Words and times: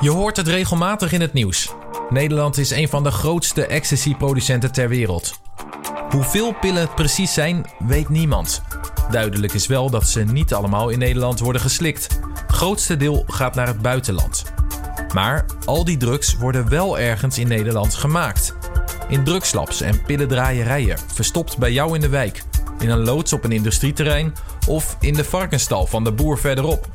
Je 0.00 0.10
hoort 0.10 0.36
het 0.36 0.48
regelmatig 0.48 1.12
in 1.12 1.20
het 1.20 1.32
nieuws. 1.32 1.72
Nederland 2.10 2.58
is 2.58 2.70
een 2.70 2.88
van 2.88 3.02
de 3.02 3.10
grootste 3.10 3.66
ecstasy-producenten 3.66 4.72
ter 4.72 4.88
wereld. 4.88 5.40
Hoeveel 6.10 6.52
pillen 6.52 6.80
het 6.80 6.94
precies 6.94 7.32
zijn, 7.32 7.66
weet 7.78 8.08
niemand. 8.08 8.62
Duidelijk 9.10 9.52
is 9.52 9.66
wel 9.66 9.90
dat 9.90 10.08
ze 10.08 10.20
niet 10.20 10.54
allemaal 10.54 10.88
in 10.88 10.98
Nederland 10.98 11.40
worden 11.40 11.60
geslikt. 11.62 12.18
Het 12.34 12.52
grootste 12.52 12.96
deel 12.96 13.24
gaat 13.26 13.54
naar 13.54 13.66
het 13.66 13.82
buitenland. 13.82 14.44
Maar 15.14 15.44
al 15.64 15.84
die 15.84 15.96
drugs 15.96 16.36
worden 16.36 16.68
wel 16.68 16.98
ergens 16.98 17.38
in 17.38 17.48
Nederland 17.48 17.94
gemaakt. 17.94 18.54
In 19.08 19.24
drugslabs 19.24 19.80
en 19.80 20.02
pillendraaierijen, 20.02 20.98
verstopt 21.06 21.58
bij 21.58 21.72
jou 21.72 21.94
in 21.94 22.00
de 22.00 22.08
wijk, 22.08 22.42
in 22.78 22.90
een 22.90 23.04
loods 23.04 23.32
op 23.32 23.44
een 23.44 23.52
industrieterrein 23.52 24.34
of 24.68 24.96
in 25.00 25.14
de 25.14 25.24
varkenstal 25.24 25.86
van 25.86 26.04
de 26.04 26.12
boer 26.12 26.38
verderop. 26.38 26.88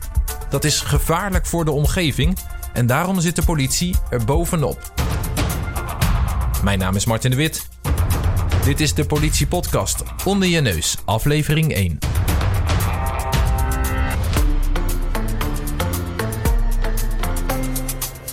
Dat 0.49 0.63
is 0.63 0.81
gevaarlijk 0.81 1.45
voor 1.45 1.65
de 1.65 1.71
omgeving 1.71 2.37
en 2.73 2.85
daarom 2.85 3.19
zit 3.21 3.35
de 3.35 3.43
politie 3.43 3.95
er 4.09 4.25
bovenop. 4.25 4.93
Mijn 6.63 6.79
naam 6.79 6.95
is 6.95 7.05
Martin 7.05 7.31
de 7.31 7.37
Wit. 7.37 7.67
Dit 8.63 8.79
is 8.79 8.93
de 8.93 9.05
Politiepodcast 9.05 10.03
Onder 10.25 10.47
je 10.47 10.61
neus, 10.61 10.97
aflevering 11.05 11.73
1. 11.73 11.99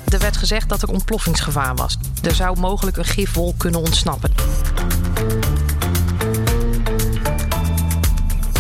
Er 0.08 0.18
werd 0.18 0.36
gezegd 0.36 0.68
dat 0.68 0.82
er 0.82 0.88
ontploffingsgevaar 0.88 1.74
was. 1.74 1.98
Er 2.22 2.34
zou 2.34 2.60
mogelijk 2.60 2.96
een 2.96 3.04
gifwolk 3.04 3.58
kunnen 3.58 3.80
ontsnappen. 3.80 4.32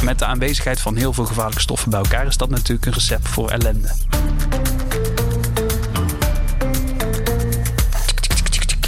Met 0.04 0.18
de 0.18 0.24
aanwezigheid 0.24 0.80
van 0.80 0.96
heel 0.96 1.12
veel 1.12 1.24
gevaarlijke 1.24 1.60
stoffen 1.60 1.90
bij 1.90 1.98
elkaar 1.98 2.26
is 2.26 2.36
dat 2.36 2.50
natuurlijk 2.50 2.86
een 2.86 2.92
recept 2.92 3.28
voor 3.28 3.50
ellende. 3.50 3.88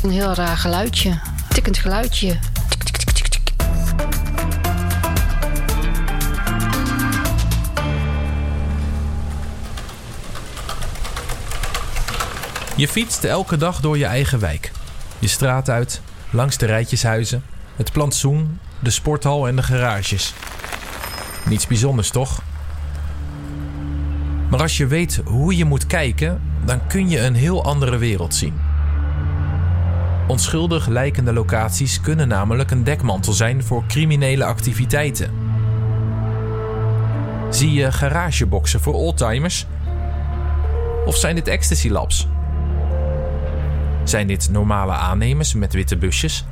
Een 0.02 0.10
heel 0.10 0.34
raar 0.34 0.56
geluidje. 0.56 1.20
Tikkend 1.48 1.78
geluidje. 1.78 2.38
Je 12.76 12.88
fietst 12.88 13.24
elke 13.24 13.56
dag 13.56 13.80
door 13.80 13.98
je 13.98 14.04
eigen 14.04 14.38
wijk. 14.38 14.72
Je 15.18 15.28
straat 15.28 15.68
uit, 15.68 16.00
langs 16.30 16.56
de 16.56 16.66
rijtjeshuizen, 16.66 17.44
het 17.76 17.92
plantsoen, 17.92 18.58
de 18.78 18.90
sporthal 18.90 19.48
en 19.48 19.56
de 19.56 19.62
garages. 19.62 20.34
Niets 21.48 21.66
bijzonders, 21.66 22.10
toch? 22.10 22.42
Maar 24.50 24.60
als 24.60 24.76
je 24.76 24.86
weet 24.86 25.20
hoe 25.24 25.56
je 25.56 25.64
moet 25.64 25.86
kijken, 25.86 26.40
dan 26.64 26.86
kun 26.86 27.08
je 27.08 27.20
een 27.20 27.34
heel 27.34 27.64
andere 27.64 27.98
wereld 27.98 28.34
zien. 28.34 28.54
Onschuldig 30.26 30.86
lijkende 30.86 31.32
locaties 31.32 32.00
kunnen 32.00 32.28
namelijk 32.28 32.70
een 32.70 32.84
dekmantel 32.84 33.32
zijn 33.32 33.64
voor 33.64 33.86
criminele 33.86 34.44
activiteiten. 34.44 35.30
Zie 37.50 37.72
je 37.72 37.92
garageboxen 37.92 38.80
voor 38.80 38.94
oldtimers? 38.94 39.66
Of 41.06 41.16
zijn 41.16 41.34
dit 41.34 41.48
ecstasy 41.48 41.88
labs? 41.88 42.28
Zijn 44.04 44.26
dit 44.26 44.48
normale 44.50 44.92
aannemers 44.92 45.54
met 45.54 45.72
witte 45.72 45.96
busjes? 45.96 46.44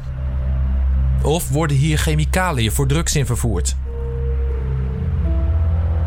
Of 1.23 1.49
worden 1.49 1.77
hier 1.77 1.99
chemicaliën 1.99 2.73
voor 2.73 2.87
drugs 2.87 3.17
in 3.17 3.27
vervoerd? 3.27 3.77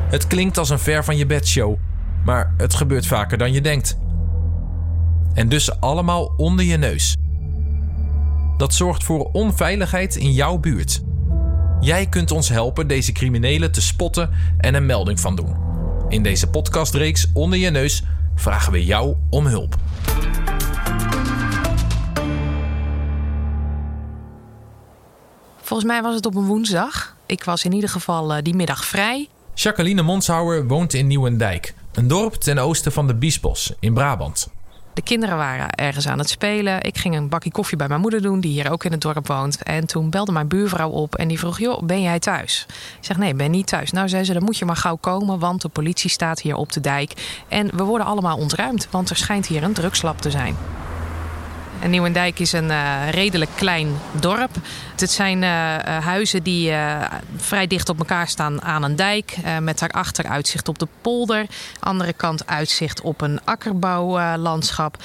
Het 0.09 0.27
klinkt 0.27 0.57
als 0.57 0.69
een 0.69 0.79
ver 0.79 1.03
van 1.03 1.17
je 1.17 1.25
bedshow, 1.25 1.75
maar 2.25 2.53
het 2.57 2.73
gebeurt 2.73 3.05
vaker 3.05 3.37
dan 3.37 3.53
je 3.53 3.61
denkt. 3.61 3.97
En 5.33 5.49
dus 5.49 5.79
allemaal 5.79 6.33
onder 6.37 6.65
je 6.65 6.77
neus. 6.77 7.15
Dat 8.57 8.73
zorgt 8.73 9.03
voor 9.03 9.29
onveiligheid 9.31 10.15
in 10.15 10.31
jouw 10.31 10.57
buurt. 10.57 11.01
Jij 11.79 12.07
kunt 12.07 12.31
ons 12.31 12.49
helpen 12.49 12.87
deze 12.87 13.11
criminelen 13.11 13.71
te 13.71 13.81
spotten 13.81 14.29
en 14.57 14.73
een 14.73 14.85
melding 14.85 15.19
van 15.19 15.35
doen. 15.35 15.55
In 16.09 16.23
deze 16.23 16.49
podcastreeks 16.49 17.27
Onder 17.33 17.59
je 17.59 17.69
neus 17.69 18.03
vragen 18.35 18.71
we 18.71 18.85
jou 18.85 19.15
om 19.29 19.45
hulp. 19.45 19.75
Volgens 25.61 25.87
mij 25.87 26.01
was 26.01 26.15
het 26.15 26.25
op 26.25 26.35
een 26.35 26.45
woensdag. 26.45 27.15
Ik 27.25 27.43
was 27.43 27.63
in 27.63 27.73
ieder 27.73 27.89
geval 27.89 28.35
uh, 28.35 28.41
die 28.41 28.55
middag 28.55 28.85
vrij. 28.85 29.29
Jacqueline 29.59 30.01
Monshouwer 30.01 30.67
woont 30.67 30.93
in 30.93 31.07
Nieuwendijk, 31.07 31.73
een 31.93 32.07
dorp 32.07 32.33
ten 32.33 32.57
oosten 32.57 32.91
van 32.91 33.07
de 33.07 33.15
Biesbos 33.15 33.73
in 33.79 33.93
Brabant. 33.93 34.49
De 34.93 35.01
kinderen 35.01 35.37
waren 35.37 35.69
ergens 35.69 36.07
aan 36.07 36.19
het 36.19 36.29
spelen. 36.29 36.83
Ik 36.83 36.97
ging 36.97 37.15
een 37.15 37.29
bakje 37.29 37.51
koffie 37.51 37.77
bij 37.77 37.87
mijn 37.87 38.01
moeder 38.01 38.21
doen, 38.21 38.39
die 38.39 38.51
hier 38.51 38.71
ook 38.71 38.83
in 38.83 38.91
het 38.91 39.01
dorp 39.01 39.27
woont. 39.27 39.63
En 39.63 39.87
toen 39.87 40.09
belde 40.09 40.31
mijn 40.31 40.47
buurvrouw 40.47 40.89
op 40.89 41.15
en 41.15 41.27
die 41.27 41.39
vroeg: 41.39 41.59
Joh, 41.59 41.83
ben 41.83 42.01
jij 42.01 42.19
thuis? 42.19 42.65
Ik 42.69 43.05
zeg: 43.05 43.17
Nee, 43.17 43.33
ben 43.33 43.51
niet 43.51 43.67
thuis. 43.67 43.91
Nou, 43.91 44.09
zei 44.09 44.23
ze: 44.23 44.33
Dan 44.33 44.43
moet 44.43 44.57
je 44.57 44.65
maar 44.65 44.75
gauw 44.75 44.95
komen, 44.95 45.39
want 45.39 45.61
de 45.61 45.69
politie 45.69 46.09
staat 46.09 46.41
hier 46.41 46.55
op 46.55 46.71
de 46.71 46.81
dijk. 46.81 47.41
En 47.47 47.69
we 47.77 47.83
worden 47.83 48.07
allemaal 48.07 48.37
ontruimd, 48.37 48.87
want 48.91 49.09
er 49.09 49.17
schijnt 49.17 49.47
hier 49.47 49.63
een 49.63 49.73
drugslab 49.73 50.21
te 50.21 50.31
zijn. 50.31 50.55
En 51.79 51.89
Nieuwendijk 51.89 52.39
is 52.39 52.51
een 52.51 52.69
uh, 52.69 53.09
redelijk 53.09 53.51
klein 53.55 53.87
dorp. 54.11 54.49
Het 54.95 55.11
zijn 55.11 55.41
uh, 55.41 55.49
huizen 55.97 56.43
die 56.43 56.73
vrij 57.35 57.67
dicht 57.67 57.89
op 57.89 57.99
elkaar 57.99 58.27
staan 58.27 58.61
aan 58.61 58.83
een 58.83 58.95
dijk. 58.95 59.37
met 59.61 59.79
daarachter 59.79 60.25
uitzicht 60.25 60.67
op 60.67 60.79
de 60.79 60.87
polder. 61.01 61.45
Andere 61.79 62.13
kant 62.13 62.47
uitzicht 62.47 63.01
op 63.01 63.21
een 63.21 63.39
akkerbouwlandschap. 63.43 64.97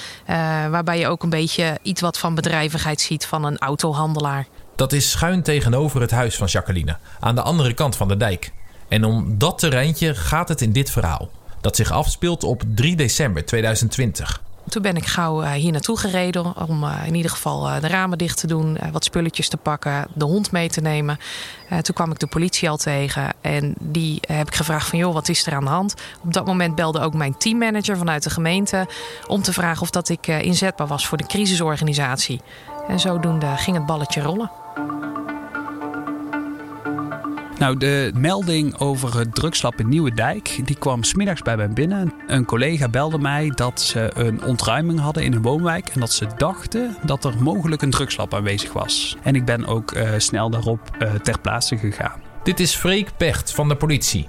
waarbij 0.71 0.99
je 0.99 1.09
ook 1.09 1.23
een 1.23 1.31
beetje 1.31 1.79
iets 1.83 2.01
wat 2.01 2.19
van 2.19 2.35
bedrijvigheid 2.35 3.01
ziet 3.01 3.27
van 3.27 3.45
een 3.45 3.59
autohandelaar. 3.59 4.47
Dat 4.77 4.93
is 4.93 5.11
schuin 5.11 5.43
tegenover 5.43 6.01
het 6.01 6.11
huis 6.11 6.37
van 6.37 6.47
Jacqueline. 6.47 6.97
Aan 7.21 7.35
de 7.35 7.43
andere 7.43 7.75
kant 7.75 7.97
van 7.97 8.09
de 8.09 8.17
dijk. 8.17 8.53
En 8.89 9.05
om 9.05 9.39
dat 9.39 9.59
terreintje 9.59 10.15
gaat 10.15 10.49
het 10.49 10.61
in 10.61 10.73
dit 10.73 10.91
verhaal. 10.91 11.31
Dat 11.61 11.77
zich 11.77 11.91
afspeelt 11.91 12.45
op 12.45 12.63
3 12.75 12.97
december 12.97 13.45
2020. 13.45 14.43
Toen 14.69 14.83
ben 14.83 14.97
ik 14.97 15.07
gauw 15.07 15.43
hier 15.43 15.73
naartoe 15.73 15.99
gereden 15.99 16.57
om 16.69 16.85
in 17.07 17.15
ieder 17.15 17.31
geval 17.31 17.81
de 17.81 17.89
ramen 17.89 18.19
dicht 18.19 18.39
te 18.39 18.47
doen, 18.47 18.79
wat 18.93 19.05
spulletjes 19.05 19.49
te 19.49 19.57
pakken, 19.57 20.07
de 20.15 20.25
hond 20.25 20.53
mee 20.53 20.69
te 20.69 20.81
nemen. 20.81 21.19
toen 21.69 21.95
kwam 21.95 22.11
ik 22.11 22.19
de 22.19 22.27
politie 22.27 22.71
al 22.71 22.77
tegen 22.77 23.33
en 23.41 23.75
die 23.81 24.19
heb 24.27 24.47
ik 24.47 24.55
gevraagd 24.55 24.89
van 24.89 24.99
joh, 24.99 25.13
wat 25.15 25.29
is 25.29 25.47
er 25.47 25.55
aan 25.55 25.65
de 25.65 25.71
hand? 25.71 25.95
Op 26.25 26.33
dat 26.33 26.47
moment 26.47 26.75
belde 26.75 27.01
ook 27.01 27.15
mijn 27.15 27.37
teammanager 27.37 27.97
vanuit 27.97 28.23
de 28.23 28.31
gemeente 28.31 28.87
om 29.27 29.43
te 29.43 29.53
vragen 29.53 29.83
of 29.83 29.91
dat 29.91 30.09
ik 30.09 30.27
inzetbaar 30.27 30.87
was 30.87 31.07
voor 31.07 31.19
de 31.19 31.27
crisisorganisatie. 31.27 32.41
En 32.89 33.01
zodoende 33.01 33.57
ging 33.57 33.77
het 33.77 33.87
balletje 33.87 34.21
rollen. 34.21 34.51
Nou, 37.63 37.77
de 37.77 38.13
melding 38.15 38.79
over 38.79 39.19
het 39.19 39.35
drugslab 39.35 39.81
in 39.81 39.89
Nieuwendijk 39.89 40.61
die 40.65 40.77
kwam 40.79 41.03
smiddags 41.03 41.43
bij 41.43 41.57
mij 41.57 41.69
binnen. 41.69 42.13
Een 42.27 42.45
collega 42.45 42.89
belde 42.89 43.19
mij 43.19 43.53
dat 43.55 43.81
ze 43.81 44.11
een 44.15 44.45
ontruiming 44.45 45.01
hadden 45.01 45.23
in 45.23 45.33
een 45.33 45.43
woonwijk 45.43 45.89
en 45.89 46.01
dat 46.01 46.13
ze 46.13 46.27
dachten 46.37 46.97
dat 47.05 47.25
er 47.25 47.43
mogelijk 47.43 47.83
een 47.83 47.91
drugslab 47.91 48.35
aanwezig 48.35 48.73
was. 48.73 49.17
En 49.23 49.35
ik 49.35 49.45
ben 49.45 49.67
ook 49.67 49.95
uh, 49.95 50.11
snel 50.17 50.51
daarop 50.51 50.81
uh, 51.03 51.15
ter 51.15 51.41
plaatse 51.41 51.77
gegaan. 51.77 52.21
Dit 52.43 52.61
is 52.61 52.75
Freek 52.75 53.11
Pecht 53.17 53.53
van 53.53 53.69
de 53.69 53.77
politie. 53.77 54.29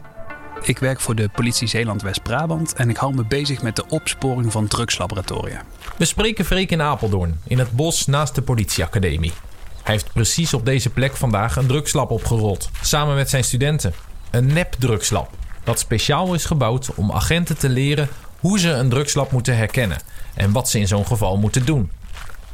Ik 0.63 0.79
werk 0.79 0.99
voor 0.99 1.15
de 1.15 1.29
politie 1.29 1.67
Zeeland-West-Brabant 1.67 2.73
en 2.73 2.89
ik 2.89 2.97
hou 2.97 3.15
me 3.15 3.25
bezig 3.25 3.61
met 3.61 3.75
de 3.75 3.87
opsporing 3.89 4.51
van 4.51 4.67
drugslaboratoria. 4.67 5.61
We 5.97 6.05
spreken 6.05 6.45
Freek 6.45 6.71
in 6.71 6.81
Apeldoorn, 6.81 7.39
in 7.47 7.59
het 7.59 7.71
bos 7.71 8.05
naast 8.05 8.35
de 8.35 8.41
politieacademie. 8.41 9.33
Hij 9.83 9.93
heeft 9.93 10.13
precies 10.13 10.53
op 10.53 10.65
deze 10.65 10.89
plek 10.89 11.15
vandaag 11.15 11.55
een 11.55 11.67
drugslab 11.67 12.11
opgerold, 12.11 12.69
samen 12.81 13.15
met 13.15 13.29
zijn 13.29 13.43
studenten. 13.43 13.93
Een 14.31 14.53
nep-drugslab, 14.53 15.29
dat 15.63 15.79
speciaal 15.79 16.33
is 16.33 16.45
gebouwd 16.45 16.95
om 16.95 17.11
agenten 17.11 17.57
te 17.57 17.69
leren 17.69 18.09
hoe 18.39 18.59
ze 18.59 18.69
een 18.69 18.89
drugslab 18.89 19.31
moeten 19.31 19.57
herkennen 19.57 19.97
en 20.33 20.51
wat 20.51 20.69
ze 20.69 20.79
in 20.79 20.87
zo'n 20.87 21.07
geval 21.07 21.37
moeten 21.37 21.65
doen. 21.65 21.91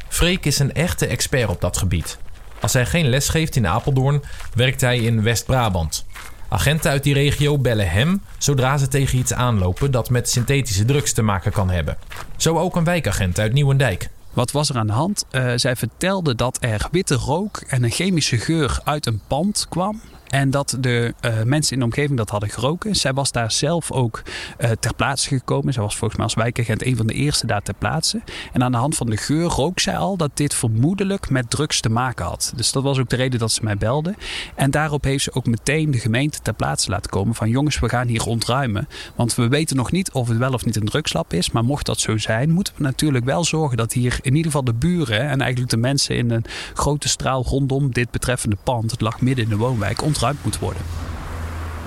Freek 0.08 0.46
is 0.46 0.60
een 0.60 0.74
echte 0.74 1.08
expert 1.08 1.50
op 1.50 1.62
dat 1.62 1.78
gebied. 1.78 2.18
Als 2.60 2.74
hij 2.74 2.86
geen 2.86 3.10
les 3.10 3.30
geeft 3.30 3.56
in 3.56 3.68
Apeldoorn, 3.68 4.24
werkt 4.54 4.82
hij 4.82 4.98
in 4.98 5.24
West-Brabant. 5.24 6.06
Agenten 6.50 6.92
uit 6.92 7.04
die 7.04 7.14
regio 7.14 7.58
bellen 7.58 7.90
hem 7.90 8.22
zodra 8.38 8.78
ze 8.78 8.88
tegen 8.88 9.18
iets 9.18 9.34
aanlopen 9.34 9.92
dat 9.92 10.10
met 10.10 10.30
synthetische 10.30 10.86
drugs 10.86 11.14
te 11.14 11.22
maken 11.22 11.52
kan 11.52 11.70
hebben. 11.70 11.98
Zo 12.38 12.58
ook 12.58 12.76
een 12.76 12.84
wijkagent 12.84 13.40
uit 13.40 13.54
Nieuwendijk. 13.54 14.10
Wat 14.34 14.52
was 14.52 14.70
er 14.70 14.78
aan 14.78 14.88
de 14.88 14.94
hand? 14.94 15.26
Uh, 15.32 15.52
zij 15.56 15.76
vertelde 15.76 16.36
dat 16.36 16.58
er 16.62 16.88
witte 16.92 17.16
rook 17.16 17.58
en 17.68 17.84
een 17.84 17.92
chemische 17.92 18.38
geur 18.38 18.80
uit 18.84 19.06
een 19.06 19.22
pand 19.28 19.66
kwam. 19.70 20.02
En 20.30 20.50
dat 20.50 20.78
de 20.80 21.14
uh, 21.26 21.44
mensen 21.44 21.74
in 21.74 21.80
de 21.80 21.86
omgeving 21.86 22.18
dat 22.18 22.30
hadden 22.30 22.50
geroken. 22.50 22.96
Zij 22.96 23.14
was 23.14 23.32
daar 23.32 23.52
zelf 23.52 23.92
ook 23.92 24.22
uh, 24.60 24.72
ter 24.80 24.94
plaatse 24.96 25.30
gekomen. 25.30 25.74
Zij 25.74 25.84
was 25.84 25.96
volgens 25.96 26.16
mij 26.16 26.26
als 26.26 26.36
wijkagent 26.36 26.86
een 26.86 26.98
van 26.98 27.08
de 27.08 27.14
eerste 27.14 27.46
daar 27.46 27.62
ter 27.62 27.74
plaatse. 27.74 28.22
En 28.54 28.64
aan 28.64 28.72
de 28.72 28.78
hand 28.78 28.96
van 28.96 29.10
de 29.10 29.18
geur 29.18 29.46
rook 29.46 29.80
zij 29.80 29.98
al 29.98 30.18
dat 30.18 30.32
dit 30.34 30.56
vermoedelijk 30.56 31.30
met 31.30 31.50
drugs 31.50 31.82
te 31.82 31.90
maken 31.90 32.26
had. 32.26 32.54
Dus 32.56 32.72
dat 32.72 32.84
was 32.84 33.00
ook 33.00 33.10
de 33.10 33.16
reden 33.16 33.40
dat 33.40 33.52
ze 33.52 33.64
mij 33.64 33.78
belde. 33.78 34.16
En 34.56 34.72
daarop 34.72 35.04
heeft 35.04 35.24
ze 35.24 35.34
ook 35.34 35.46
meteen 35.46 35.92
de 35.92 35.98
gemeente 35.98 36.40
ter 36.42 36.54
plaatse 36.54 36.90
laten 36.90 37.12
komen 37.12 37.36
van 37.36 37.50
jongens, 37.50 37.80
we 37.80 37.90
gaan 37.90 38.08
hier 38.08 38.26
ontruimen. 38.26 38.88
Want 39.16 39.36
we 39.36 39.48
weten 39.48 39.76
nog 39.76 39.92
niet 39.92 40.12
of 40.12 40.28
het 40.28 40.38
wel 40.38 40.54
of 40.54 40.66
niet 40.66 40.76
een 40.76 40.86
drugslab 40.86 41.34
is. 41.34 41.52
Maar 41.52 41.64
mocht 41.64 41.86
dat 41.86 42.00
zo 42.00 42.18
zijn, 42.18 42.50
moeten 42.52 42.74
we 42.78 42.84
natuurlijk 42.84 43.26
wel 43.26 43.44
zorgen 43.44 43.78
dat 43.78 43.94
hier 43.94 44.20
in 44.22 44.36
ieder 44.36 44.52
geval 44.52 44.64
de 44.64 44.74
buren 44.74 45.20
en 45.20 45.42
eigenlijk 45.42 45.72
de 45.72 45.78
mensen 45.78 46.16
in 46.16 46.32
een 46.32 46.46
grote 46.74 47.08
straal 47.08 47.44
rondom 47.44 47.92
dit 47.94 48.12
betreffende 48.12 48.58
pand, 48.64 48.92
het 48.92 49.02
lag 49.02 49.22
midden 49.22 49.44
in 49.44 49.50
de 49.50 49.58
woonwijk, 49.58 50.02
ontruimd 50.20 50.44
moet 50.44 50.60
worden. 50.60 50.82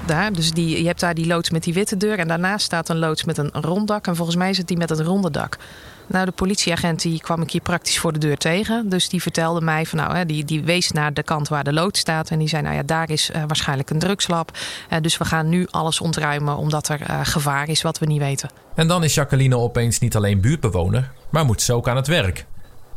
Daar, 0.06 0.32
dus 0.32 0.50
die, 0.50 0.80
je 0.80 0.86
hebt 0.86 1.00
daar 1.00 1.14
die 1.14 1.26
loods 1.26 1.50
met 1.50 1.62
die 1.62 1.74
witte 1.74 1.96
deur 1.96 2.18
en 2.18 2.28
daarnaast 2.28 2.64
staat 2.64 2.88
een 2.88 2.98
loods 2.98 3.24
met 3.24 3.38
een 3.38 3.50
rond 3.52 3.88
dak. 3.88 4.06
En 4.06 4.16
volgens 4.16 4.36
mij 4.36 4.50
is 4.50 4.58
het 4.58 4.66
die 4.66 4.76
met 4.76 4.88
het 4.88 5.00
ronde 5.00 5.30
dak. 5.30 5.58
Nou, 6.06 6.24
de 6.24 6.32
politieagent 6.32 7.02
die 7.02 7.20
kwam 7.20 7.42
ik 7.42 7.50
hier 7.50 7.60
praktisch 7.60 7.98
voor 7.98 8.12
de 8.12 8.18
deur 8.18 8.36
tegen. 8.36 8.88
Dus 8.88 9.08
die 9.08 9.22
vertelde 9.22 9.60
mij 9.60 9.86
van 9.86 9.98
nou, 9.98 10.26
die, 10.26 10.44
die 10.44 10.62
wees 10.62 10.90
naar 10.90 11.14
de 11.14 11.22
kant 11.22 11.48
waar 11.48 11.64
de 11.64 11.72
lood 11.72 11.96
staat. 11.96 12.30
En 12.30 12.38
die 12.38 12.48
zei, 12.48 12.62
nou 12.62 12.74
ja, 12.74 12.82
daar 12.82 13.10
is 13.10 13.30
uh, 13.30 13.42
waarschijnlijk 13.46 13.90
een 13.90 13.98
drugslab. 13.98 14.58
Uh, 14.90 14.98
dus 15.00 15.16
we 15.16 15.24
gaan 15.24 15.48
nu 15.48 15.66
alles 15.70 16.00
ontruimen 16.00 16.56
omdat 16.56 16.88
er 16.88 17.00
uh, 17.00 17.20
gevaar 17.22 17.68
is 17.68 17.82
wat 17.82 17.98
we 17.98 18.06
niet 18.06 18.20
weten. 18.20 18.50
En 18.74 18.88
dan 18.88 19.04
is 19.04 19.14
Jacqueline 19.14 19.56
opeens 19.56 19.98
niet 19.98 20.16
alleen 20.16 20.40
buurtbewoner, 20.40 21.10
maar 21.30 21.44
moet 21.44 21.62
ze 21.62 21.72
ook 21.72 21.88
aan 21.88 21.96
het 21.96 22.06
werk. 22.06 22.46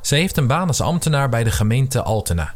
Ze 0.02 0.16
heeft 0.16 0.38
een 0.38 0.48
baan 0.48 0.68
als 0.68 0.82
ambtenaar 0.82 1.30
bij 1.30 1.44
de 1.44 1.52
gemeente 1.52 2.02
Altena. 2.02 2.54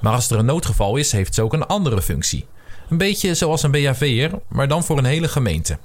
Maar 0.00 0.12
als 0.12 0.30
er 0.30 0.38
een 0.38 0.44
noodgeval 0.44 0.96
is, 0.96 1.12
heeft 1.12 1.34
ze 1.34 1.42
ook 1.42 1.52
een 1.52 1.66
andere 1.66 2.02
functie. 2.02 2.46
Een 2.88 2.98
beetje 2.98 3.34
zoals 3.34 3.62
een 3.62 3.70
BHV'er, 3.70 4.30
maar 4.48 4.68
dan 4.68 4.84
voor 4.84 4.98
een 4.98 5.04
hele 5.04 5.28
gemeente. 5.28 5.78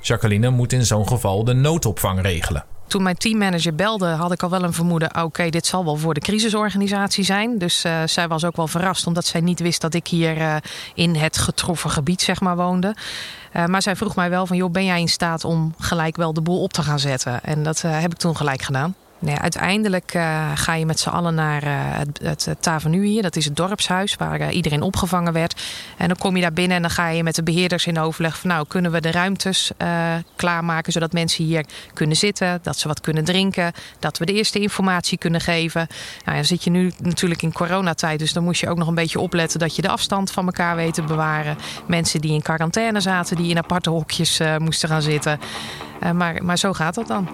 Jacqueline 0.00 0.50
moet 0.50 0.72
in 0.72 0.86
zo'n 0.86 1.08
geval 1.08 1.44
de 1.44 1.52
noodopvang 1.52 2.20
regelen. 2.20 2.64
Toen 2.86 3.02
mijn 3.02 3.16
teammanager 3.16 3.74
belde, 3.74 4.06
had 4.06 4.32
ik 4.32 4.42
al 4.42 4.50
wel 4.50 4.62
een 4.62 4.72
vermoeden: 4.72 5.22
oké, 5.22 5.48
dit 5.48 5.66
zal 5.66 5.84
wel 5.84 5.96
voor 5.96 6.14
de 6.14 6.20
crisisorganisatie 6.20 7.24
zijn. 7.24 7.58
Dus 7.58 7.84
uh, 7.84 8.02
zij 8.06 8.28
was 8.28 8.44
ook 8.44 8.56
wel 8.56 8.66
verrast, 8.66 9.06
omdat 9.06 9.24
zij 9.24 9.40
niet 9.40 9.60
wist 9.60 9.80
dat 9.80 9.94
ik 9.94 10.06
hier 10.06 10.36
uh, 10.36 10.56
in 10.94 11.14
het 11.14 11.38
getroffen 11.38 11.90
gebied 11.90 12.22
zeg 12.22 12.40
maar, 12.40 12.56
woonde. 12.56 12.96
Uh, 13.56 13.66
maar 13.66 13.82
zij 13.82 13.96
vroeg 13.96 14.16
mij 14.16 14.30
wel: 14.30 14.46
van, 14.46 14.56
joh, 14.56 14.70
ben 14.70 14.84
jij 14.84 15.00
in 15.00 15.08
staat 15.08 15.44
om 15.44 15.74
gelijk 15.78 16.16
wel 16.16 16.32
de 16.32 16.40
boel 16.40 16.62
op 16.62 16.72
te 16.72 16.82
gaan 16.82 16.98
zetten? 16.98 17.44
En 17.44 17.62
dat 17.62 17.82
heb 17.82 18.12
ik 18.12 18.18
toen 18.18 18.36
gelijk 18.36 18.62
gedaan. 18.62 18.94
Nee, 19.22 19.36
uiteindelijk 19.36 20.14
uh, 20.14 20.50
ga 20.54 20.74
je 20.74 20.86
met 20.86 21.00
z'n 21.00 21.08
allen 21.08 21.34
naar 21.34 21.64
uh, 21.64 21.70
het, 22.22 22.44
het, 22.44 22.86
hier. 22.90 23.22
Dat 23.22 23.36
is 23.36 23.44
het 23.44 23.56
dorpshuis 23.56 24.16
waar 24.16 24.40
uh, 24.40 24.54
iedereen 24.54 24.82
opgevangen 24.82 25.32
werd. 25.32 25.62
En 25.96 26.08
dan 26.08 26.16
kom 26.16 26.36
je 26.36 26.42
daar 26.42 26.52
binnen 26.52 26.76
en 26.76 26.82
dan 26.82 26.90
ga 26.90 27.08
je 27.08 27.22
met 27.22 27.34
de 27.34 27.42
beheerders 27.42 27.86
in 27.86 27.98
overleg 27.98 28.38
van... 28.38 28.50
nou, 28.50 28.66
kunnen 28.68 28.92
we 28.92 29.00
de 29.00 29.10
ruimtes 29.10 29.70
klaarmaken 30.36 30.92
zodat 30.92 31.12
mensen 31.12 31.44
hier 31.44 31.64
kunnen 31.92 32.16
zitten... 32.16 32.58
dat 32.62 32.78
ze 32.78 32.88
wat 32.88 33.00
kunnen 33.00 33.24
drinken, 33.24 33.72
dat 33.98 34.18
we 34.18 34.26
de 34.26 34.32
eerste 34.32 34.58
informatie 34.58 35.18
kunnen 35.18 35.40
geven. 35.40 35.86
Nou, 36.24 36.36
dan 36.36 36.46
zit 36.46 36.64
je 36.64 36.70
nu 36.70 36.92
natuurlijk 36.98 37.42
in 37.42 37.52
coronatijd... 37.52 38.18
dus 38.18 38.32
dan 38.32 38.44
moest 38.44 38.60
je 38.60 38.68
ook 38.68 38.78
nog 38.78 38.88
een 38.88 38.94
beetje 38.94 39.20
opletten 39.20 39.58
dat 39.58 39.76
je 39.76 39.82
de 39.82 39.88
afstand 39.88 40.30
van 40.30 40.44
elkaar 40.44 40.76
weet 40.76 40.94
te 40.94 41.02
bewaren. 41.02 41.56
Mensen 41.86 42.20
die 42.20 42.32
in 42.32 42.42
quarantaine 42.42 43.00
zaten, 43.00 43.36
die 43.36 43.50
in 43.50 43.58
aparte 43.58 43.90
hokjes 43.90 44.40
moesten 44.58 44.88
gaan 44.88 45.02
zitten. 45.02 45.40
maar, 46.14 46.44
maar 46.44 46.58
zo 46.58 46.72
gaat 46.72 46.94
dat 46.94 47.06
dan 47.06 47.28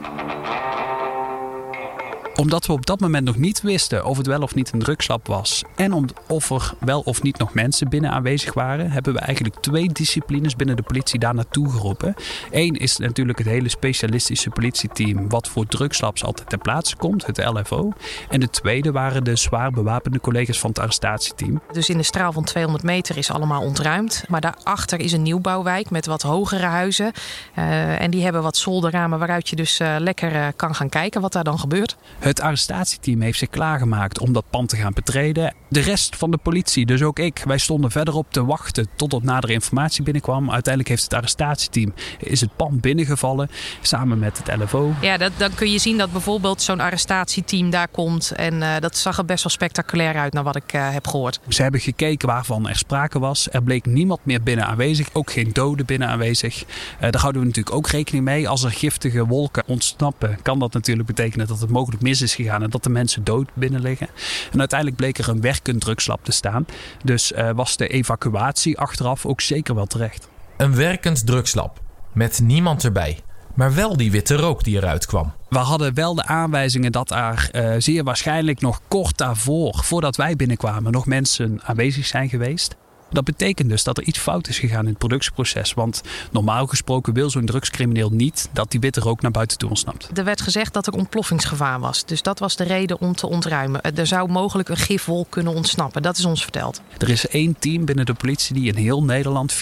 omdat 2.40 2.67
we 2.67 2.73
op 2.73 2.87
dat 2.87 3.00
moment 3.00 3.25
nog 3.25 3.37
niet 3.37 3.61
wisten 3.61 4.05
of 4.05 4.17
het 4.17 4.26
wel 4.26 4.43
of 4.43 4.55
niet 4.55 4.73
een 4.73 4.79
drugslab 4.79 5.26
was. 5.26 5.64
En 5.76 5.93
om, 5.93 6.06
of 6.29 6.50
er 6.50 6.75
wel 6.81 7.00
of 7.00 7.23
niet 7.23 7.38
nog 7.38 7.55
mensen 7.55 7.88
binnen 7.88 8.11
aanwezig 8.11 8.55
waren. 8.55 8.90
Hebben 8.90 9.12
we 9.12 9.19
eigenlijk 9.19 9.61
twee 9.61 9.93
disciplines 9.93 10.56
binnen 10.56 10.76
de 10.76 10.82
politie 10.82 11.19
daar 11.19 11.35
naartoe 11.35 11.70
geroepen. 11.70 12.14
Eén 12.50 12.75
is 12.75 12.96
natuurlijk 12.96 13.38
het 13.38 13.46
hele 13.46 13.69
specialistische 13.69 14.50
politieteam. 14.50 15.29
Wat 15.29 15.49
voor 15.49 15.67
drugslabs 15.67 16.25
altijd 16.25 16.49
ter 16.49 16.58
plaatse 16.58 16.96
komt. 16.96 17.26
Het 17.26 17.44
LFO. 17.44 17.93
En 18.29 18.41
de 18.41 18.50
tweede 18.50 18.93
waren 18.93 19.25
de 19.25 19.37
zwaar 19.37 19.70
bewapende 19.70 20.20
collega's 20.20 20.58
van 20.58 20.70
het 20.70 20.79
arrestatieteam. 20.79 21.61
Dus 21.73 21.88
in 21.88 21.96
de 21.96 22.02
straal 22.02 22.32
van 22.32 22.44
200 22.44 22.84
meter 22.84 23.17
is 23.17 23.31
allemaal 23.31 23.62
ontruimd. 23.62 24.25
Maar 24.29 24.41
daarachter 24.41 25.00
is 25.00 25.12
een 25.12 25.23
nieuwbouwwijk 25.23 25.91
met 25.91 26.06
wat 26.06 26.23
hogere 26.23 26.67
huizen. 26.67 27.12
Uh, 27.58 28.00
en 28.00 28.11
die 28.11 28.23
hebben 28.23 28.43
wat 28.43 28.56
zolderramen 28.56 29.19
waaruit 29.19 29.49
je 29.49 29.56
dus 29.56 29.81
uh, 29.81 29.94
lekker 29.99 30.32
uh, 30.32 30.46
kan 30.56 30.75
gaan 30.75 30.88
kijken 30.88 31.20
wat 31.20 31.32
daar 31.32 31.44
dan 31.44 31.58
gebeurt. 31.58 31.96
Het 32.28 32.40
arrestatieteam 32.40 33.20
heeft 33.20 33.38
zich 33.38 33.48
klaargemaakt 33.48 34.19
om 34.19 34.32
dat 34.32 34.44
pand 34.50 34.69
te 34.69 34.76
gaan 34.76 34.92
betreden. 34.92 35.54
De 35.69 35.80
rest 35.80 36.16
van 36.16 36.30
de 36.30 36.36
politie, 36.36 36.86
dus 36.86 37.02
ook 37.02 37.19
ik, 37.19 37.42
wij 37.46 37.58
stonden 37.58 37.90
verderop 37.90 38.32
te 38.32 38.44
wachten 38.44 38.88
totdat 38.96 39.22
nadere 39.22 39.52
informatie 39.52 40.02
binnenkwam. 40.02 40.50
Uiteindelijk 40.50 40.88
heeft 40.88 41.02
het 41.02 41.14
arrestatieteam 41.14 41.94
is 42.19 42.40
het 42.40 42.56
pand 42.56 42.80
binnengevallen 42.80 43.50
samen 43.80 44.19
met 44.19 44.38
het 44.44 44.60
LFO. 44.60 44.94
Ja, 45.00 45.16
dat, 45.16 45.32
dan 45.36 45.54
kun 45.54 45.70
je 45.70 45.78
zien 45.78 45.98
dat 45.98 46.12
bijvoorbeeld 46.12 46.62
zo'n 46.62 46.80
arrestatieteam 46.80 47.70
daar 47.70 47.88
komt. 47.88 48.31
En 48.31 48.54
uh, 48.54 48.76
dat 48.81 48.96
zag 48.96 49.19
er 49.19 49.24
best 49.24 49.42
wel 49.42 49.52
spectaculair 49.52 50.16
uit 50.16 50.32
naar 50.32 50.44
wat 50.44 50.56
ik 50.56 50.72
uh, 50.72 50.90
heb 50.90 51.06
gehoord. 51.06 51.40
Ze 51.48 51.62
hebben 51.62 51.81
gekeken 51.81 52.28
waarvan 52.28 52.69
er 52.69 52.76
sprake 52.76 53.19
was. 53.19 53.48
Er 53.50 53.62
bleek 53.62 53.86
niemand 53.86 54.20
meer 54.22 54.42
binnen 54.42 54.66
aanwezig, 54.66 55.08
ook 55.12 55.31
geen 55.32 55.50
doden 55.52 55.86
binnen 55.86 56.08
aanwezig. 56.08 56.62
Uh, 56.62 57.00
daar 57.00 57.20
houden 57.20 57.40
we 57.40 57.46
natuurlijk 57.46 57.76
ook 57.76 57.88
rekening 57.88 58.24
mee. 58.24 58.48
Als 58.48 58.64
er 58.64 58.70
giftige 58.70 59.26
wolken 59.26 59.62
ontsnappen, 59.66 60.38
kan 60.42 60.58
dat 60.58 60.72
natuurlijk 60.72 61.08
betekenen 61.08 61.46
dat 61.46 61.60
het 61.60 61.70
mogelijk 61.70 62.02
mis 62.02 62.16
is 62.23 62.35
gegaan 62.35 62.62
en 62.62 62.70
dat 62.70 62.82
de 62.82 62.91
mensen 62.91 63.25
dood 63.25 63.49
binnen 63.55 63.81
liggen. 63.81 64.09
En 64.53 64.59
uiteindelijk 64.59 64.99
bleek 64.99 65.19
er 65.19 65.29
een 65.29 65.41
werkend 65.41 65.81
drugslab 65.81 66.25
te 66.25 66.32
staan. 66.32 66.67
Dus 67.05 67.32
uh, 67.32 67.50
was 67.50 67.76
de 67.76 67.88
evacuatie 67.88 68.79
achteraf 68.79 69.26
ook 69.26 69.41
zeker 69.41 69.75
wel 69.75 69.87
terecht. 69.87 70.29
Een 70.56 70.75
werkend 70.75 71.26
drugslab. 71.26 71.81
Met 72.12 72.41
niemand 72.43 72.85
erbij. 72.85 73.19
Maar 73.55 73.75
wel 73.75 73.97
die 73.97 74.11
witte 74.11 74.37
rook 74.37 74.65
die 74.65 74.76
eruit 74.76 75.06
kwam. 75.06 75.32
We 75.49 75.59
hadden 75.59 75.94
wel 75.94 76.15
de 76.15 76.25
aanwijzingen 76.25 76.93
dat 76.93 77.11
er 77.11 77.50
uh, 77.53 77.75
zeer 77.79 78.05
waarschijnlijk 78.05 78.61
nog 78.61 78.81
kort 78.88 79.19
daarvoor, 79.19 79.81
voordat 79.85 80.17
wij 80.17 80.37
binnenkwamen, 80.37 80.93
nog 80.93 81.06
mensen 81.06 81.61
aanwezig 81.65 82.06
zijn 82.06 82.29
geweest. 82.29 82.76
Dat 83.10 83.25
betekent 83.25 83.69
dus 83.69 83.84
dat 83.84 83.99
er 83.99 84.05
iets 84.05 84.19
fout 84.19 84.49
is 84.49 84.58
gegaan 84.58 84.82
in 84.82 84.88
het 84.88 84.99
productieproces. 84.99 85.75
Want 85.75 86.02
normaal 86.31 86.66
gesproken 86.66 87.12
wil 87.12 87.31
zo'n 87.31 87.46
drugscrimineel 87.46 88.10
niet 88.10 88.49
dat 88.52 88.70
die 88.70 88.81
witte 88.81 89.00
rook 89.00 89.22
naar 89.22 89.31
buiten 89.31 89.58
toe 89.58 89.69
ontsnapt. 89.69 90.10
Er 90.19 90.25
werd 90.25 90.40
gezegd 90.40 90.72
dat 90.72 90.87
er 90.87 90.93
ontploffingsgevaar 90.93 91.81
was. 91.81 92.05
Dus 92.05 92.22
dat 92.22 92.38
was 92.38 92.56
de 92.56 92.64
reden 92.64 93.00
om 93.00 93.14
te 93.14 93.26
ontruimen. 93.26 93.82
Er 93.82 94.06
zou 94.06 94.31
mogelijk 94.31 94.69
een 94.69 94.76
gifwolk 94.76 95.31
kunnen 95.31 95.55
ontsnappen. 95.55 96.02
Dat 96.02 96.19
is 96.19 96.25
ons 96.25 96.43
verteld. 96.43 96.81
Er 96.99 97.08
is 97.08 97.28
één 97.28 97.58
team 97.58 97.84
binnen 97.84 98.06
de 98.06 98.14
politie 98.14 98.55
die 98.55 98.72
in 98.72 98.76
heel 98.76 99.05
Nederland 99.05 99.55
24-7 99.55 99.56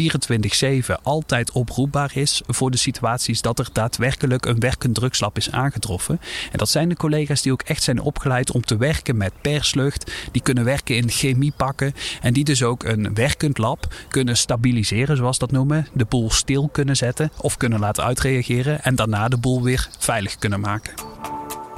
altijd 1.03 1.53
oproepbaar 1.53 2.11
is 2.15 2.43
voor 2.47 2.71
de 2.71 2.77
situaties 2.77 3.41
dat 3.41 3.59
er 3.59 3.69
daadwerkelijk 3.73 4.47
een 4.47 4.59
werkend 4.59 4.95
drugslab 4.95 5.37
is 5.37 5.51
aangetroffen. 5.51 6.21
En 6.53 6.59
dat 6.59 6.69
zijn 6.69 6.89
de 6.89 6.97
collega's 6.97 7.43
die 7.43 7.53
ook 7.53 7.63
echt 7.63 7.83
zijn 7.83 8.01
opgeleid 8.01 8.51
om 8.51 8.65
te 8.65 8.77
werken 8.77 9.17
met 9.17 9.33
perslucht. 9.41 10.13
Die 10.33 10.43
kunnen 10.43 10.65
werken 10.65 10.97
in 10.97 11.11
chemiepakken. 11.11 11.93
En 12.21 12.33
die 12.33 12.45
dus 12.45 12.63
ook 12.63 12.85
een 12.85 13.15
werk 13.15 13.36
werkend 13.39 13.59
lab 13.59 13.95
kunnen 14.09 14.37
stabiliseren, 14.37 15.17
zoals 15.17 15.39
dat 15.39 15.51
noemen. 15.51 15.87
De 15.93 16.05
boel 16.05 16.31
stil 16.31 16.69
kunnen 16.73 16.97
zetten 16.97 17.31
of 17.41 17.57
kunnen 17.57 17.79
laten 17.79 18.05
uitreageren 18.05 18.83
en 18.83 18.95
daarna 18.95 19.29
de 19.29 19.37
boel 19.37 19.63
weer 19.63 19.89
veilig 19.99 20.39
kunnen 20.39 20.61
maken. 20.61 20.95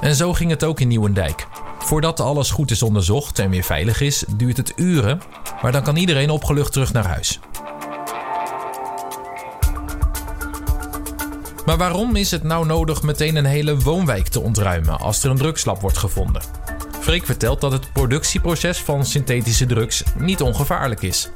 En 0.01 0.15
zo 0.15 0.33
ging 0.33 0.51
het 0.51 0.65
ook 0.65 0.81
in 0.81 0.89
Nieuwendijk. 0.89 1.47
Voordat 1.79 2.21
alles 2.21 2.51
goed 2.51 2.71
is 2.71 2.83
onderzocht 2.83 3.39
en 3.39 3.51
weer 3.51 3.63
veilig 3.63 4.01
is, 4.01 4.25
duurt 4.37 4.57
het 4.57 4.73
uren, 4.77 5.21
maar 5.63 5.73
dan 5.73 5.83
kan 5.83 5.97
iedereen 5.97 6.31
opgelucht 6.31 6.73
terug 6.73 6.93
naar 6.93 7.07
huis. 7.07 7.41
Maar 11.65 11.77
waarom 11.77 12.17
is 12.17 12.31
het 12.31 12.43
nou 12.43 12.67
nodig 12.67 13.03
meteen 13.03 13.37
een 13.37 13.45
hele 13.45 13.79
woonwijk 13.79 14.29
te 14.29 14.41
ontruimen 14.41 14.99
als 14.99 15.25
er 15.25 15.31
een 15.31 15.37
drugslab 15.37 15.81
wordt 15.81 15.99
gevonden? 15.99 16.43
Freek 17.01 17.27
vertelt 17.27 17.61
dat 17.61 17.73
het 17.73 17.93
productieproces 17.93 18.79
van 18.79 19.07
synthetische 19.07 19.67
drugs 19.67 20.03
niet 20.19 20.43
ongevaarlijk 20.43 21.03
is. 21.03 21.31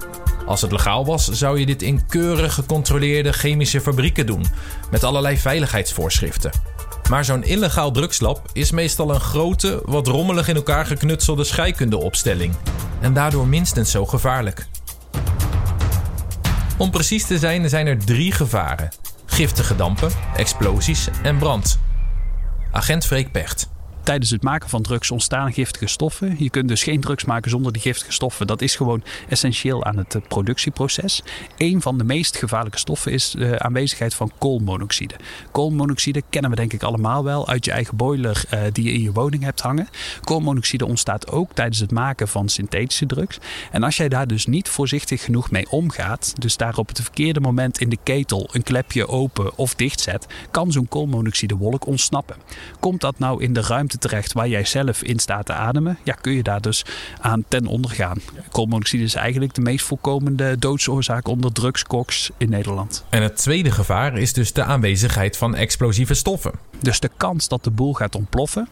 Als 0.53 0.61
het 0.61 0.73
legaal 0.73 1.05
was, 1.05 1.29
zou 1.29 1.59
je 1.59 1.67
dit 1.67 1.83
in 1.83 2.07
keurig 2.07 2.55
gecontroleerde 2.55 3.33
chemische 3.33 3.81
fabrieken 3.81 4.27
doen, 4.27 4.45
met 4.91 5.05
allerlei 5.05 5.39
veiligheidsvoorschriften. 5.39 6.51
Maar 7.11 7.25
zo'n 7.25 7.45
illegaal 7.45 7.91
drugslab 7.91 8.51
is 8.53 8.71
meestal 8.71 9.11
een 9.11 9.21
grote, 9.21 9.83
wat 9.85 10.07
rommelig 10.07 10.49
in 10.49 10.57
elkaar 10.57 10.87
geknutselde 10.87 11.45
scheikundeopstelling. 11.45 12.55
En 13.01 13.13
daardoor 13.13 13.47
minstens 13.47 13.91
zo 13.91 14.07
gevaarlijk. 14.07 14.67
Om 16.79 16.91
precies 16.91 17.27
te 17.27 17.39
zijn 17.39 17.69
zijn 17.69 17.87
er 17.87 18.05
drie 18.05 18.33
gevaren: 18.33 18.89
giftige 19.27 19.77
dampen, 19.77 20.11
explosies 20.37 21.09
en 21.23 21.39
brand. 21.39 21.79
Agent 22.71 23.07
Freek 23.07 23.33
Pecht. 23.33 23.72
Tijdens 24.05 24.31
het 24.31 24.43
maken 24.43 24.69
van 24.69 24.83
drugs 24.83 25.11
ontstaan 25.11 25.53
giftige 25.53 25.87
stoffen. 25.87 26.35
Je 26.39 26.51
kunt 26.51 26.69
dus 26.69 26.83
geen 26.83 27.01
drugs 27.01 27.25
maken 27.25 27.51
zonder 27.51 27.73
die 27.73 27.83
giftige 27.83 28.13
stoffen. 28.13 28.47
Dat 28.47 28.63
is 28.63 28.77
gewoon 28.77 29.03
essentieel 29.29 29.85
aan 29.85 29.97
het 29.97 30.17
productieproces. 30.29 31.23
Een 31.57 31.83
van 31.83 31.99
de 31.99 32.05
meest 32.05 32.37
gevaarlijke 32.37 32.79
stoffen 32.79 33.13
is 33.13 33.31
de 33.31 33.59
aanwezigheid 33.59 34.15
van 34.15 34.33
koolmonoxide. 34.39 35.15
Koolmonoxide 35.51 36.23
kennen 36.31 36.51
we 36.51 36.57
denk 36.57 36.73
ik 36.73 36.83
allemaal 36.83 37.25
wel 37.25 37.49
uit 37.49 37.65
je 37.65 37.71
eigen 37.71 37.97
boiler 37.97 38.45
die 38.73 38.85
je 38.85 38.93
in 38.93 39.03
je 39.03 39.13
woning 39.13 39.43
hebt 39.43 39.61
hangen. 39.61 39.89
Koolmonoxide 40.21 40.87
ontstaat 40.87 41.31
ook 41.31 41.53
tijdens 41.53 41.79
het 41.79 41.91
maken 41.91 42.29
van 42.29 42.49
synthetische 42.49 43.07
drugs. 43.07 43.39
En 43.71 43.83
als 43.83 43.97
jij 43.97 44.09
daar 44.09 44.27
dus 44.27 44.47
niet 44.47 44.69
voorzichtig 44.69 45.25
genoeg 45.25 45.51
mee 45.51 45.71
omgaat, 45.71 46.35
dus 46.39 46.57
daar 46.57 46.77
op 46.77 46.89
het 46.89 47.01
verkeerde 47.01 47.41
moment 47.41 47.81
in 47.81 47.89
de 47.89 47.99
ketel 48.03 48.49
een 48.53 48.63
klepje 48.63 49.09
open 49.09 49.57
of 49.57 49.75
dicht 49.75 50.01
zet, 50.01 50.27
kan 50.51 50.73
zo'n 50.73 50.89
koolmonoxidewolk 50.89 51.87
ontsnappen. 51.87 52.37
Komt 52.81 53.01
dat 53.01 53.19
nou 53.19 53.43
in 53.43 53.53
de 53.53 53.61
ruimte 53.61 53.92
terecht 53.99 54.33
waar 54.33 54.49
jij 54.49 54.65
zelf 54.65 55.03
in 55.03 55.19
staat 55.19 55.47
te 55.47 55.53
ademen, 55.53 55.99
ja, 56.03 56.15
kun 56.15 56.33
je 56.33 56.43
daar 56.43 56.61
dus 56.61 56.85
aan 57.21 57.45
ten 57.49 57.67
onder 57.67 57.91
gaan. 57.91 58.19
Koolmonoxide 58.51 59.03
is 59.03 59.15
eigenlijk 59.15 59.55
de 59.55 59.61
meest 59.61 59.85
voorkomende 59.85 60.59
doodsoorzaak 60.59 61.29
onder 61.29 61.53
drugskoks 61.53 62.31
in 62.37 62.51
Nederland. 62.51 63.05
En 63.09 63.23
het 63.23 63.37
tweede 63.37 63.71
gevaar 63.71 64.19
is 64.19 64.33
dus 64.33 64.53
de 64.53 64.63
aanwezigheid 64.63 65.37
van 65.37 65.55
explosieve 65.55 66.15
stoffen. 66.15 66.53
Dus 66.81 67.01
de 67.01 67.11
kans 67.17 67.49
dat 67.49 67.65
de 67.65 67.71
boel 67.71 67.95
gaat 67.95 68.15
ontploffen, 68.15 68.69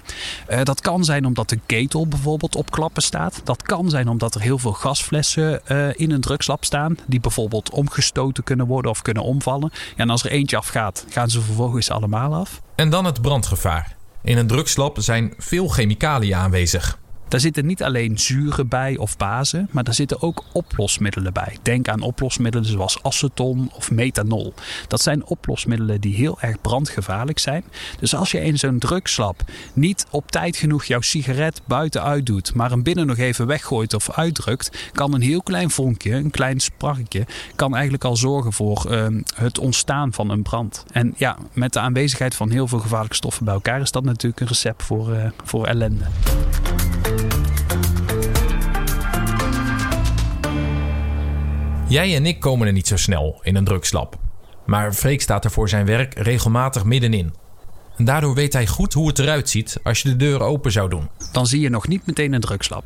uh, 0.50 0.62
dat 0.62 0.80
kan 0.80 1.04
zijn 1.04 1.24
omdat 1.24 1.48
de 1.48 1.58
ketel 1.66 2.06
bijvoorbeeld 2.06 2.56
op 2.56 2.70
klappen 2.70 3.02
staat. 3.02 3.40
Dat 3.44 3.62
kan 3.62 3.90
zijn 3.90 4.08
omdat 4.08 4.34
er 4.34 4.40
heel 4.40 4.58
veel 4.58 4.72
gasflessen 4.72 5.60
uh, 5.68 5.88
in 5.94 6.10
een 6.10 6.20
drugslab 6.20 6.64
staan, 6.64 6.96
die 7.06 7.20
bijvoorbeeld 7.20 7.70
omgestoten 7.70 8.44
kunnen 8.44 8.66
worden 8.66 8.90
of 8.90 9.02
kunnen 9.02 9.22
omvallen. 9.22 9.72
En 9.96 10.10
als 10.10 10.24
er 10.24 10.30
eentje 10.30 10.56
afgaat, 10.56 11.04
gaan 11.08 11.30
ze 11.30 11.40
vervolgens 11.40 11.90
allemaal 11.90 12.34
af. 12.34 12.60
En 12.74 12.90
dan 12.90 13.04
het 13.04 13.22
brandgevaar. 13.22 13.98
In 14.22 14.38
een 14.38 14.46
drugslab 14.46 14.96
zijn 15.00 15.34
veel 15.38 15.68
chemicaliën 15.68 16.34
aanwezig. 16.34 16.99
Daar 17.30 17.40
zitten 17.40 17.66
niet 17.66 17.82
alleen 17.82 18.18
zuren 18.18 18.68
bij 18.68 18.96
of 18.96 19.16
bazen, 19.16 19.68
maar 19.70 19.84
daar 19.84 19.94
zitten 19.94 20.22
ook 20.22 20.44
oplosmiddelen 20.52 21.32
bij. 21.32 21.58
Denk 21.62 21.88
aan 21.88 22.00
oplosmiddelen 22.00 22.66
zoals 22.66 23.02
aceton 23.02 23.70
of 23.74 23.90
methanol. 23.90 24.54
Dat 24.88 25.00
zijn 25.00 25.24
oplosmiddelen 25.24 26.00
die 26.00 26.14
heel 26.14 26.40
erg 26.40 26.60
brandgevaarlijk 26.60 27.38
zijn. 27.38 27.64
Dus 28.00 28.14
als 28.14 28.30
je 28.30 28.40
in 28.40 28.58
zo'n 28.58 28.78
drugslab 28.78 29.42
niet 29.72 30.06
op 30.10 30.30
tijd 30.30 30.56
genoeg 30.56 30.84
jouw 30.84 31.00
sigaret 31.00 31.60
buiten 31.66 32.02
uitdoet, 32.02 32.54
maar 32.54 32.70
hem 32.70 32.82
binnen 32.82 33.06
nog 33.06 33.18
even 33.18 33.46
weggooit 33.46 33.94
of 33.94 34.10
uitdrukt, 34.10 34.90
kan 34.92 35.14
een 35.14 35.22
heel 35.22 35.42
klein 35.42 35.70
vonkje, 35.70 36.14
een 36.14 36.30
klein 36.30 36.60
sparkje, 36.60 37.26
kan 37.56 37.72
eigenlijk 37.74 38.04
al 38.04 38.16
zorgen 38.16 38.52
voor 38.52 38.86
uh, 38.90 39.06
het 39.34 39.58
ontstaan 39.58 40.12
van 40.12 40.30
een 40.30 40.42
brand. 40.42 40.84
En 40.92 41.14
ja, 41.16 41.36
met 41.52 41.72
de 41.72 41.80
aanwezigheid 41.80 42.34
van 42.34 42.50
heel 42.50 42.68
veel 42.68 42.78
gevaarlijke 42.78 43.16
stoffen 43.16 43.44
bij 43.44 43.54
elkaar 43.54 43.80
is 43.80 43.90
dat 43.90 44.04
natuurlijk 44.04 44.40
een 44.40 44.46
recept 44.46 44.82
voor, 44.82 45.10
uh, 45.14 45.24
voor 45.44 45.66
ellende. 45.66 46.04
Jij 51.90 52.16
en 52.16 52.26
ik 52.26 52.40
komen 52.40 52.66
er 52.66 52.72
niet 52.72 52.86
zo 52.86 52.96
snel 52.96 53.40
in 53.42 53.56
een 53.56 53.64
drugslab. 53.64 54.18
Maar 54.66 54.92
Freek 54.92 55.20
staat 55.20 55.44
er 55.44 55.50
voor 55.50 55.68
zijn 55.68 55.86
werk 55.86 56.14
regelmatig 56.18 56.84
middenin. 56.84 57.34
En 57.96 58.04
daardoor 58.04 58.34
weet 58.34 58.52
hij 58.52 58.66
goed 58.66 58.92
hoe 58.92 59.08
het 59.08 59.18
eruit 59.18 59.48
ziet 59.48 59.80
als 59.82 60.02
je 60.02 60.08
de 60.08 60.16
deur 60.16 60.42
open 60.42 60.72
zou 60.72 60.88
doen. 60.88 61.08
Dan 61.32 61.46
zie 61.46 61.60
je 61.60 61.70
nog 61.70 61.88
niet 61.88 62.06
meteen 62.06 62.32
een 62.32 62.40
drugslab. 62.40 62.84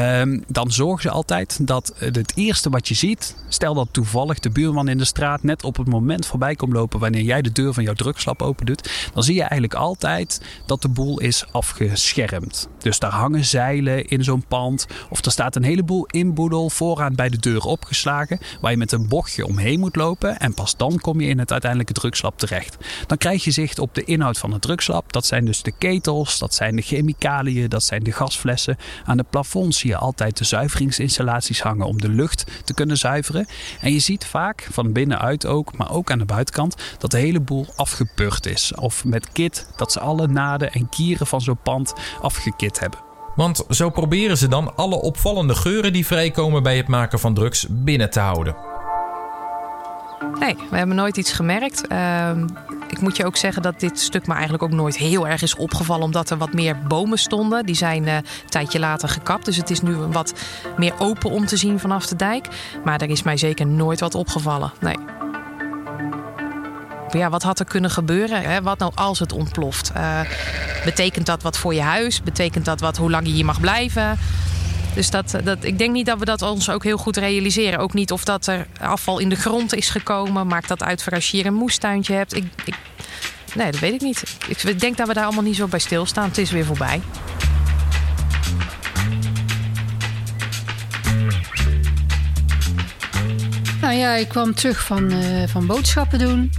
Um, 0.00 0.44
dan 0.48 0.70
zorgen 0.70 1.02
ze 1.02 1.10
altijd 1.10 1.66
dat 1.66 1.92
het 1.96 2.32
eerste 2.34 2.70
wat 2.70 2.88
je 2.88 2.94
ziet, 2.94 3.36
stel 3.48 3.74
dat 3.74 3.88
toevallig 3.90 4.38
de 4.38 4.50
buurman 4.50 4.88
in 4.88 4.98
de 4.98 5.04
straat 5.04 5.42
net 5.42 5.64
op 5.64 5.76
het 5.76 5.88
moment 5.88 6.26
voorbij 6.26 6.54
komt 6.54 6.72
lopen 6.72 7.00
wanneer 7.00 7.22
jij 7.22 7.42
de 7.42 7.52
deur 7.52 7.74
van 7.74 7.82
jouw 7.82 7.94
drugslab 7.94 8.42
open 8.42 8.66
doet, 8.66 8.90
dan 9.14 9.22
zie 9.22 9.34
je 9.34 9.40
eigenlijk 9.40 9.74
altijd 9.74 10.40
dat 10.66 10.82
de 10.82 10.88
boel 10.88 11.20
is 11.20 11.44
afgeschermd. 11.50 12.68
Dus 12.78 12.98
daar 12.98 13.10
hangen 13.10 13.44
zeilen 13.44 14.06
in 14.06 14.24
zo'n 14.24 14.44
pand 14.48 14.86
of 15.10 15.24
er 15.24 15.30
staat 15.30 15.56
een 15.56 15.62
heleboel 15.62 16.06
inboedel 16.06 16.70
vooraan 16.70 17.14
bij 17.14 17.28
de 17.28 17.38
deur 17.38 17.62
opgeslagen 17.62 18.38
waar 18.60 18.70
je 18.70 18.76
met 18.76 18.92
een 18.92 19.08
bochtje 19.08 19.46
omheen 19.46 19.80
moet 19.80 19.96
lopen 19.96 20.38
en 20.38 20.54
pas 20.54 20.76
dan 20.76 20.98
kom 20.98 21.20
je 21.20 21.28
in 21.28 21.38
het 21.38 21.52
uiteindelijke 21.52 21.92
drugslab 21.92 22.38
terecht. 22.38 22.76
Dan 23.06 23.18
krijg 23.18 23.44
je 23.44 23.50
zicht 23.50 23.78
op 23.78 23.94
de 23.94 24.04
inhoud 24.04 24.38
van 24.38 24.52
het 24.52 24.62
drugslab. 24.62 25.12
Dat 25.12 25.26
zijn 25.26 25.44
dus 25.44 25.62
de 25.62 25.72
ketels, 25.78 26.38
dat 26.38 26.54
zijn 26.54 26.76
de 26.76 26.82
chemicaliën, 26.82 27.68
dat 27.68 27.82
zijn 27.82 28.02
de 28.02 28.12
gasflessen. 28.12 28.76
Aan 29.04 29.16
de 29.16 29.24
plafond 29.30 29.74
je 29.88 29.96
altijd 29.96 30.38
de 30.38 30.44
zuiveringsinstallaties 30.44 31.62
hangen 31.62 31.86
om 31.86 32.00
de 32.00 32.08
lucht 32.08 32.44
te 32.64 32.74
kunnen 32.74 32.96
zuiveren. 32.96 33.46
En 33.80 33.92
je 33.92 33.98
ziet 33.98 34.26
vaak 34.26 34.68
van 34.70 34.92
binnenuit 34.92 35.46
ook, 35.46 35.76
maar 35.76 35.90
ook 35.90 36.10
aan 36.10 36.18
de 36.18 36.24
buitenkant, 36.24 36.76
dat 36.98 37.10
de 37.10 37.18
hele 37.18 37.40
boel 37.40 37.66
afgepurkt 37.76 38.46
is. 38.46 38.74
Of 38.74 39.04
met 39.04 39.32
kit 39.32 39.68
dat 39.76 39.92
ze 39.92 40.00
alle 40.00 40.26
naden 40.26 40.72
en 40.72 40.88
kieren 40.88 41.26
van 41.26 41.40
zo'n 41.40 41.62
pand 41.62 41.92
afgekit 42.20 42.80
hebben. 42.80 43.00
Want 43.36 43.64
zo 43.70 43.90
proberen 43.90 44.36
ze 44.36 44.48
dan 44.48 44.76
alle 44.76 45.00
opvallende 45.00 45.54
geuren 45.54 45.92
die 45.92 46.06
vrijkomen 46.06 46.62
bij 46.62 46.76
het 46.76 46.88
maken 46.88 47.18
van 47.18 47.34
drugs 47.34 47.66
binnen 47.68 48.10
te 48.10 48.20
houden. 48.20 48.67
Nee, 50.40 50.56
we 50.70 50.76
hebben 50.76 50.96
nooit 50.96 51.16
iets 51.16 51.32
gemerkt. 51.32 51.92
Uh, 51.92 52.30
ik 52.88 53.00
moet 53.00 53.16
je 53.16 53.26
ook 53.26 53.36
zeggen 53.36 53.62
dat 53.62 53.80
dit 53.80 54.00
stuk 54.00 54.26
me 54.26 54.32
eigenlijk 54.32 54.62
ook 54.62 54.70
nooit 54.70 54.96
heel 54.96 55.28
erg 55.28 55.42
is 55.42 55.56
opgevallen, 55.56 56.04
omdat 56.04 56.30
er 56.30 56.36
wat 56.36 56.52
meer 56.52 56.78
bomen 56.88 57.18
stonden. 57.18 57.66
Die 57.66 57.74
zijn 57.74 58.02
uh, 58.02 58.14
een 58.14 58.24
tijdje 58.48 58.78
later 58.78 59.08
gekapt, 59.08 59.44
dus 59.44 59.56
het 59.56 59.70
is 59.70 59.80
nu 59.80 59.94
wat 59.94 60.34
meer 60.76 60.94
open 60.98 61.30
om 61.30 61.46
te 61.46 61.56
zien 61.56 61.78
vanaf 61.78 62.06
de 62.06 62.16
dijk. 62.16 62.48
Maar 62.84 63.00
er 63.00 63.10
is 63.10 63.22
mij 63.22 63.36
zeker 63.36 63.66
nooit 63.66 64.00
wat 64.00 64.14
opgevallen. 64.14 64.72
Nee. 64.80 64.96
Ja, 67.10 67.30
wat 67.30 67.42
had 67.42 67.58
er 67.58 67.64
kunnen 67.64 67.90
gebeuren? 67.90 68.42
Hè? 68.42 68.62
Wat 68.62 68.78
nou 68.78 68.92
als 68.94 69.18
het 69.18 69.32
ontploft? 69.32 69.92
Uh, 69.96 70.20
betekent 70.84 71.26
dat 71.26 71.42
wat 71.42 71.58
voor 71.58 71.74
je 71.74 71.82
huis? 71.82 72.22
Betekent 72.22 72.64
dat 72.64 72.80
wat 72.80 72.96
hoe 72.96 73.10
lang 73.10 73.26
je 73.26 73.32
hier 73.32 73.44
mag 73.44 73.60
blijven? 73.60 74.18
Dus 74.94 75.10
dat, 75.10 75.34
dat, 75.44 75.64
ik 75.64 75.78
denk 75.78 75.92
niet 75.92 76.06
dat 76.06 76.18
we 76.18 76.24
dat 76.24 76.42
ons 76.42 76.70
ook 76.70 76.84
heel 76.84 76.96
goed 76.96 77.16
realiseren. 77.16 77.78
Ook 77.78 77.94
niet 77.94 78.12
of 78.12 78.24
dat 78.24 78.46
er 78.46 78.66
afval 78.80 79.18
in 79.18 79.28
de 79.28 79.36
grond 79.36 79.74
is 79.74 79.90
gekomen. 79.90 80.46
Maakt 80.46 80.68
dat 80.68 80.82
uit 80.82 81.02
voor 81.02 81.12
als 81.12 81.30
je 81.30 81.36
hier 81.36 81.46
een 81.46 81.54
moestuintje 81.54 82.14
hebt. 82.14 82.36
Ik, 82.36 82.44
ik, 82.64 82.74
nee, 83.54 83.70
dat 83.70 83.80
weet 83.80 83.92
ik 83.92 84.00
niet. 84.00 84.22
Ik 84.48 84.80
denk 84.80 84.96
dat 84.96 85.06
we 85.06 85.14
daar 85.14 85.24
allemaal 85.24 85.42
niet 85.42 85.56
zo 85.56 85.66
bij 85.66 85.78
stilstaan. 85.78 86.28
Het 86.28 86.38
is 86.38 86.50
weer 86.50 86.64
voorbij. 86.64 87.00
Nou 93.80 93.94
ja, 93.94 94.14
ik 94.14 94.28
kwam 94.28 94.54
terug 94.54 94.84
van, 94.84 95.12
uh, 95.12 95.48
van 95.48 95.66
boodschappen 95.66 96.18
doen. 96.18 96.52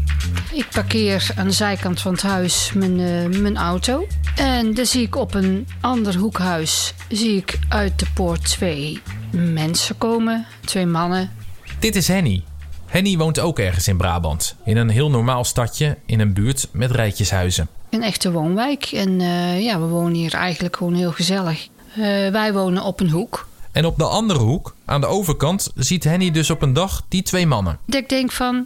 Ik 0.52 0.66
parkeer 0.70 1.28
aan 1.36 1.48
de 1.48 1.54
zijkant 1.54 2.02
van 2.02 2.12
het 2.12 2.22
huis 2.22 2.72
mijn, 2.74 3.00
uh, 3.00 3.40
mijn 3.40 3.58
auto. 3.58 4.08
En 4.40 4.74
dan 4.74 4.86
zie 4.86 5.02
ik 5.02 5.16
op 5.16 5.34
een 5.34 5.68
ander 5.82 6.16
hoekhuis 6.16 6.94
zie 7.10 7.36
ik 7.36 7.60
uit 7.70 8.00
de 8.00 8.06
poort 8.14 8.44
twee 8.46 9.02
mensen 9.32 9.98
komen. 9.98 10.46
Twee 10.66 10.86
mannen. 10.86 11.32
Dit 11.80 11.96
is 11.96 12.08
Henny. 12.08 12.44
Henny 12.86 13.18
woont 13.18 13.40
ook 13.40 13.60
ergens 13.60 13.88
in 13.88 13.98
Brabant. 13.98 14.56
In 14.66 14.78
een 14.78 14.90
heel 14.90 15.10
normaal 15.10 15.44
stadje 15.44 15.98
in 16.06 16.20
een 16.20 16.34
buurt 16.34 16.68
met 16.72 16.92
rijtjeshuizen. 16.92 17.68
Een 17.90 18.04
echte 18.04 18.32
woonwijk. 18.32 18.86
En 18.86 19.20
uh, 19.20 19.62
ja, 19.64 19.80
we 19.80 19.86
wonen 19.86 20.14
hier 20.14 20.34
eigenlijk 20.34 20.76
gewoon 20.76 20.94
heel 20.94 21.12
gezellig. 21.12 21.68
Uh, 21.98 22.30
wij 22.30 22.54
wonen 22.54 22.84
op 22.84 23.00
een 23.00 23.10
hoek. 23.10 23.48
En 23.72 23.86
op 23.86 23.98
de 23.98 24.06
andere 24.06 24.40
hoek, 24.40 24.76
aan 24.86 25.02
de 25.02 25.08
overkant, 25.08 25.72
ziet 25.76 26.04
Henny 26.04 26.32
dus 26.32 26.50
op 26.50 26.62
een 26.62 26.74
dag 26.74 27.04
die 27.08 27.22
twee 27.22 27.48
mannen. 27.48 27.80
Dat 27.86 28.02
ik 28.02 28.10
denk 28.10 28.32
van, 28.32 28.66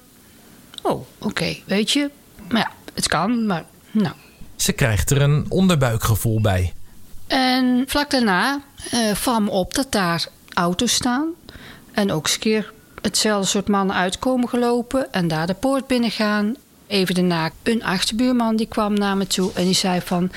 oh, 0.82 0.92
oké, 0.92 1.06
okay, 1.20 1.64
weet 1.66 1.92
je. 1.92 2.10
Maar 2.50 2.62
ja, 2.62 2.72
het 2.94 3.08
kan, 3.08 3.46
maar 3.46 3.66
nou. 3.92 4.14
Ze 4.64 4.72
krijgt 4.72 5.12
er 5.12 5.22
een 5.22 5.46
onderbuikgevoel 5.50 6.42
bij. 6.42 6.74
En 7.28 7.84
vlak 7.88 8.10
daarna 8.10 8.62
valt 9.14 9.44
me 9.44 9.50
op 9.50 9.74
dat 9.74 9.92
daar 9.92 10.28
auto's 10.54 10.94
staan. 10.94 11.28
En 11.92 12.12
ook 12.12 12.26
eens 12.26 12.38
keer 12.38 12.74
hetzelfde 13.02 13.48
soort 13.48 13.68
mannen 13.68 13.96
uitkomen 13.96 14.50
gelopen 14.50 15.14
en 15.14 15.28
daar 15.28 15.48
de 15.48 15.54
poort 15.54 15.88
binnen 15.88 16.12
gaan. 16.12 16.56
Even 16.88 17.16
daarna 17.16 17.52
een 17.64 17.84
achterbuurman 17.84 18.56
die 18.56 18.68
kwam 18.68 18.94
naar 18.94 19.18
me 19.18 19.28
toe 19.28 19.52
en 19.54 19.64
die 19.64 19.74
zei 19.74 20.02
van... 20.02 20.32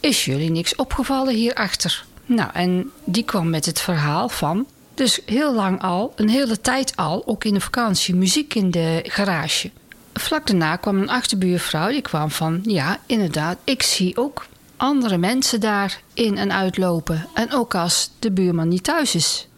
Is 0.00 0.24
jullie 0.24 0.50
niks 0.50 0.76
opgevallen 0.76 1.34
hierachter? 1.34 2.04
Nou, 2.26 2.50
en 2.52 2.90
die 3.04 3.24
kwam 3.24 3.50
met 3.50 3.66
het 3.66 3.80
verhaal 3.80 4.28
van... 4.28 4.66
Dus 4.94 5.20
heel 5.26 5.54
lang 5.54 5.82
al, 5.82 6.12
een 6.16 6.28
hele 6.28 6.60
tijd 6.60 6.96
al, 6.96 7.22
ook 7.26 7.44
in 7.44 7.54
de 7.54 7.60
vakantie, 7.60 8.14
muziek 8.14 8.54
in 8.54 8.70
de 8.70 9.04
garage. 9.06 9.70
Vlak 10.18 10.46
daarna 10.46 10.76
kwam 10.76 10.98
een 10.98 11.08
achterbuurvrouw 11.08 11.88
die 11.88 12.02
kwam 12.02 12.30
van... 12.30 12.60
Ja, 12.62 12.98
inderdaad, 13.06 13.58
ik 13.64 13.82
zie 13.82 14.16
ook 14.16 14.46
andere 14.76 15.18
mensen 15.18 15.60
daar 15.60 16.00
in 16.14 16.38
en 16.38 16.52
uitlopen. 16.52 17.26
En 17.34 17.52
ook 17.52 17.74
als 17.74 18.10
de 18.18 18.30
buurman 18.30 18.68
niet 18.68 18.84
thuis 18.84 19.14
is. 19.14 19.48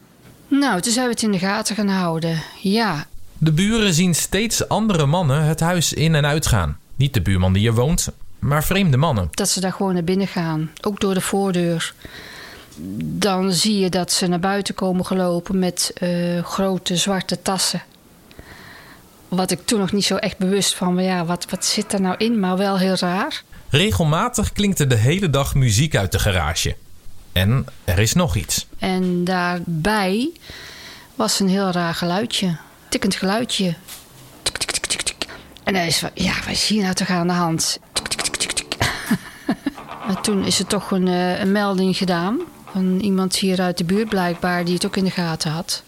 Nou, 0.48 0.80
toen 0.80 0.92
zijn 0.92 1.04
we 1.04 1.12
het 1.12 1.22
in 1.22 1.30
de 1.32 1.38
gaten 1.38 1.74
gaan 1.76 1.88
houden. 1.88 2.42
Ja. 2.60 3.06
De 3.38 3.52
buren 3.52 3.94
zien 3.94 4.14
steeds 4.14 4.68
andere 4.68 5.06
mannen 5.06 5.44
het 5.44 5.60
huis 5.60 5.92
in 5.92 6.14
en 6.14 6.26
uitgaan. 6.26 6.78
Niet 6.96 7.14
de 7.14 7.22
buurman 7.22 7.52
die 7.52 7.66
er 7.66 7.74
woont, 7.74 8.08
maar 8.38 8.64
vreemde 8.64 8.96
mannen. 8.96 9.28
Dat 9.30 9.48
ze 9.48 9.60
daar 9.60 9.72
gewoon 9.72 9.94
naar 9.94 10.04
binnen 10.04 10.26
gaan, 10.26 10.70
ook 10.80 11.00
door 11.00 11.14
de 11.14 11.20
voordeur. 11.20 11.94
Dan 13.02 13.52
zie 13.52 13.78
je 13.78 13.88
dat 13.88 14.12
ze 14.12 14.26
naar 14.26 14.40
buiten 14.40 14.74
komen 14.74 15.06
gelopen 15.06 15.58
met 15.58 15.92
uh, 16.02 16.44
grote 16.44 16.96
zwarte 16.96 17.42
tassen. 17.42 17.82
Wat 19.30 19.50
ik 19.50 19.66
toen 19.66 19.78
nog 19.78 19.92
niet 19.92 20.04
zo 20.04 20.16
echt 20.16 20.38
bewust 20.38 20.74
van, 20.74 20.94
maar 20.94 21.04
ja, 21.04 21.24
wat, 21.24 21.46
wat 21.50 21.64
zit 21.64 21.92
er 21.92 22.00
nou 22.00 22.14
in? 22.18 22.40
Maar 22.40 22.56
wel 22.56 22.78
heel 22.78 22.94
raar. 22.94 23.42
Regelmatig 23.68 24.52
klinkt 24.52 24.78
er 24.78 24.88
de 24.88 24.96
hele 24.96 25.30
dag 25.30 25.54
muziek 25.54 25.96
uit 25.96 26.12
de 26.12 26.18
garage. 26.18 26.76
En 27.32 27.66
er 27.84 27.98
is 27.98 28.12
nog 28.12 28.36
iets. 28.36 28.66
En 28.78 29.24
daarbij 29.24 30.30
was 31.14 31.40
een 31.40 31.48
heel 31.48 31.70
raar 31.70 31.94
geluidje. 31.94 32.56
Tikkend 32.88 33.14
geluidje. 33.14 33.74
Tik, 34.42 34.56
tik, 34.56 34.70
tik, 34.70 34.86
tik, 34.86 35.02
tik. 35.02 35.26
En 35.64 35.74
dan 35.74 35.82
is 35.82 35.98
van, 35.98 36.10
ja, 36.14 36.34
wat 36.44 36.52
is 36.52 36.66
hier 36.66 36.82
nou 36.82 36.94
toch 36.94 37.10
aan 37.10 37.26
de 37.26 37.32
hand? 37.32 37.78
Tik, 37.92 38.08
tik, 38.08 38.20
tik, 38.20 38.36
tik, 38.36 38.52
tik. 38.52 38.76
en 40.08 40.22
toen 40.22 40.44
is 40.44 40.58
er 40.58 40.66
toch 40.66 40.90
een, 40.90 41.08
eh, 41.08 41.40
een 41.40 41.52
melding 41.52 41.96
gedaan. 41.96 42.40
Van 42.72 42.98
iemand 43.00 43.36
hier 43.36 43.60
uit 43.60 43.78
de 43.78 43.84
buurt 43.84 44.08
blijkbaar 44.08 44.64
die 44.64 44.74
het 44.74 44.86
ook 44.86 44.96
in 44.96 45.04
de 45.04 45.10
gaten 45.10 45.50
had. 45.50 45.82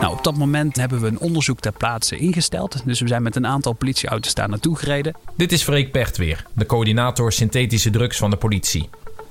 Nou, 0.00 0.12
op 0.12 0.24
dat 0.24 0.36
moment 0.36 0.76
hebben 0.76 1.00
we 1.00 1.06
een 1.06 1.18
onderzoek 1.18 1.60
ter 1.60 1.72
plaatse 1.72 2.16
ingesteld. 2.16 2.82
Dus 2.84 3.00
we 3.00 3.08
zijn 3.08 3.22
met 3.22 3.36
een 3.36 3.46
aantal 3.46 3.72
politieauto's 3.72 4.34
daar 4.34 4.48
naartoe 4.48 4.76
gereden. 4.76 5.14
Dit 5.36 5.52
is 5.52 5.62
Freek 5.62 5.92
Pecht 5.92 6.16
weer, 6.16 6.46
de 6.52 6.66
coördinator 6.66 7.32
synthetische 7.32 7.90
drugs 7.90 8.18
van 8.18 8.30
de 8.30 8.36
politie. 8.36 8.88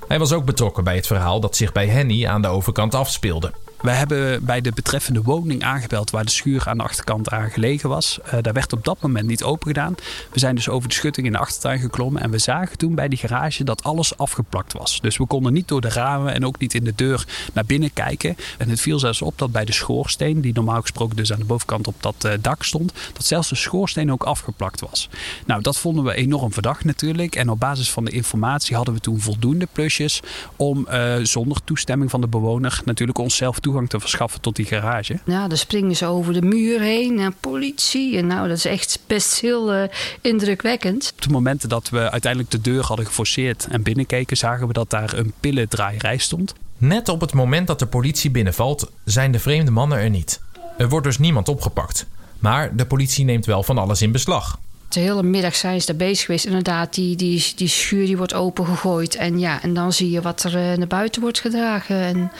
Hij 0.08 0.18
was 0.18 0.32
ook 0.32 0.44
betrokken 0.44 0.84
bij 0.84 0.96
het 0.96 1.06
verhaal 1.06 1.40
dat 1.40 1.56
zich 1.56 1.72
bij 1.72 1.86
Henny 1.86 2.26
aan 2.26 2.42
de 2.42 2.48
overkant 2.48 2.94
afspeelde. 2.94 3.52
We 3.82 3.90
hebben 3.90 4.44
bij 4.44 4.60
de 4.60 4.72
betreffende 4.72 5.22
woning 5.22 5.62
aangebeld 5.62 6.10
waar 6.10 6.24
de 6.24 6.30
schuur 6.30 6.68
aan 6.68 6.76
de 6.76 6.82
achterkant 6.82 7.30
aan 7.30 7.50
gelegen 7.50 7.88
was. 7.88 8.18
Uh, 8.24 8.32
daar 8.42 8.52
werd 8.52 8.72
op 8.72 8.84
dat 8.84 9.00
moment 9.00 9.26
niet 9.26 9.42
open 9.42 9.66
gedaan. 9.66 9.94
We 10.32 10.38
zijn 10.38 10.54
dus 10.54 10.68
over 10.68 10.88
de 10.88 10.94
schutting 10.94 11.26
in 11.26 11.32
de 11.32 11.38
achtertuin 11.38 11.78
geklommen 11.78 12.22
en 12.22 12.30
we 12.30 12.38
zagen 12.38 12.78
toen 12.78 12.94
bij 12.94 13.08
die 13.08 13.18
garage 13.18 13.64
dat 13.64 13.82
alles 13.82 14.16
afgeplakt 14.16 14.72
was. 14.72 15.00
Dus 15.00 15.16
we 15.16 15.26
konden 15.26 15.52
niet 15.52 15.68
door 15.68 15.80
de 15.80 15.88
ramen 15.88 16.34
en 16.34 16.46
ook 16.46 16.58
niet 16.58 16.74
in 16.74 16.84
de 16.84 16.92
deur 16.94 17.26
naar 17.52 17.64
binnen 17.64 17.92
kijken. 17.92 18.36
En 18.58 18.68
het 18.68 18.80
viel 18.80 18.98
zelfs 18.98 19.22
op 19.22 19.38
dat 19.38 19.52
bij 19.52 19.64
de 19.64 19.72
schoorsteen, 19.72 20.40
die 20.40 20.52
normaal 20.52 20.80
gesproken 20.80 21.16
dus 21.16 21.32
aan 21.32 21.38
de 21.38 21.44
bovenkant 21.44 21.86
op 21.86 21.94
dat 22.00 22.24
uh, 22.26 22.32
dak 22.40 22.62
stond, 22.62 22.92
dat 23.12 23.24
zelfs 23.24 23.48
de 23.48 23.54
schoorsteen 23.54 24.12
ook 24.12 24.22
afgeplakt 24.22 24.80
was. 24.80 25.08
Nou, 25.46 25.62
dat 25.62 25.78
vonden 25.78 26.04
we 26.04 26.14
enorm 26.14 26.52
verdacht 26.52 26.84
natuurlijk. 26.84 27.34
En 27.36 27.50
op 27.50 27.60
basis 27.60 27.90
van 27.90 28.04
de 28.04 28.10
informatie 28.10 28.76
hadden 28.76 28.94
we 28.94 29.00
toen 29.00 29.20
voldoende 29.20 29.68
plusjes 29.72 30.20
om 30.56 30.86
uh, 30.90 31.14
zonder 31.22 31.64
toestemming 31.64 32.10
van 32.10 32.20
de 32.20 32.28
bewoner 32.28 32.80
natuurlijk 32.84 33.18
onszelf 33.18 33.58
toe 33.58 33.69
toegang 33.70 33.90
te 33.90 34.00
verschaffen 34.00 34.40
tot 34.40 34.56
die 34.56 34.66
garage. 34.66 35.18
Ja, 35.24 35.48
dan 35.48 35.58
springen 35.58 35.96
ze 35.96 36.06
over 36.06 36.32
de 36.32 36.42
muur 36.42 36.80
heen 36.80 37.18
en 37.18 37.34
politie. 37.40 38.16
En 38.16 38.26
nou, 38.26 38.48
dat 38.48 38.56
is 38.56 38.64
echt 38.64 38.98
best 39.06 39.40
heel 39.40 39.74
uh, 39.74 39.82
indrukwekkend. 40.20 41.12
Op 41.14 41.22
de 41.22 41.30
momenten 41.30 41.68
dat 41.68 41.88
we 41.88 42.10
uiteindelijk 42.10 42.52
de 42.52 42.60
deur 42.60 42.84
hadden 42.84 43.06
geforceerd 43.06 43.66
en 43.70 43.82
binnenkeken, 43.82 44.36
zagen 44.36 44.66
we 44.66 44.72
dat 44.72 44.90
daar 44.90 45.12
een 45.14 45.32
pillendraaierij 45.40 46.18
stond. 46.18 46.54
Net 46.78 47.08
op 47.08 47.20
het 47.20 47.32
moment 47.32 47.66
dat 47.66 47.78
de 47.78 47.86
politie 47.86 48.30
binnenvalt, 48.30 48.90
zijn 49.04 49.32
de 49.32 49.38
vreemde 49.38 49.70
mannen 49.70 49.98
er 49.98 50.10
niet. 50.10 50.40
Er 50.78 50.88
wordt 50.88 51.06
dus 51.06 51.18
niemand 51.18 51.48
opgepakt. 51.48 52.06
Maar 52.38 52.76
de 52.76 52.86
politie 52.86 53.24
neemt 53.24 53.46
wel 53.46 53.62
van 53.62 53.78
alles 53.78 54.02
in 54.02 54.12
beslag. 54.12 54.58
De 54.88 55.00
hele 55.00 55.22
middag 55.22 55.54
zijn 55.54 55.80
ze 55.80 55.86
daar 55.86 55.96
bezig 55.96 56.24
geweest. 56.24 56.44
Inderdaad, 56.44 56.94
die, 56.94 57.16
die, 57.16 57.52
die 57.56 57.68
schuur 57.68 58.06
die 58.06 58.16
wordt 58.16 58.34
opengegooid. 58.34 59.14
En 59.14 59.38
ja, 59.38 59.62
en 59.62 59.74
dan 59.74 59.92
zie 59.92 60.10
je 60.10 60.20
wat 60.20 60.42
er 60.42 60.54
uh, 60.56 60.76
naar 60.76 60.86
buiten 60.86 61.22
wordt 61.22 61.40
gedragen. 61.40 61.96
En 61.96 62.30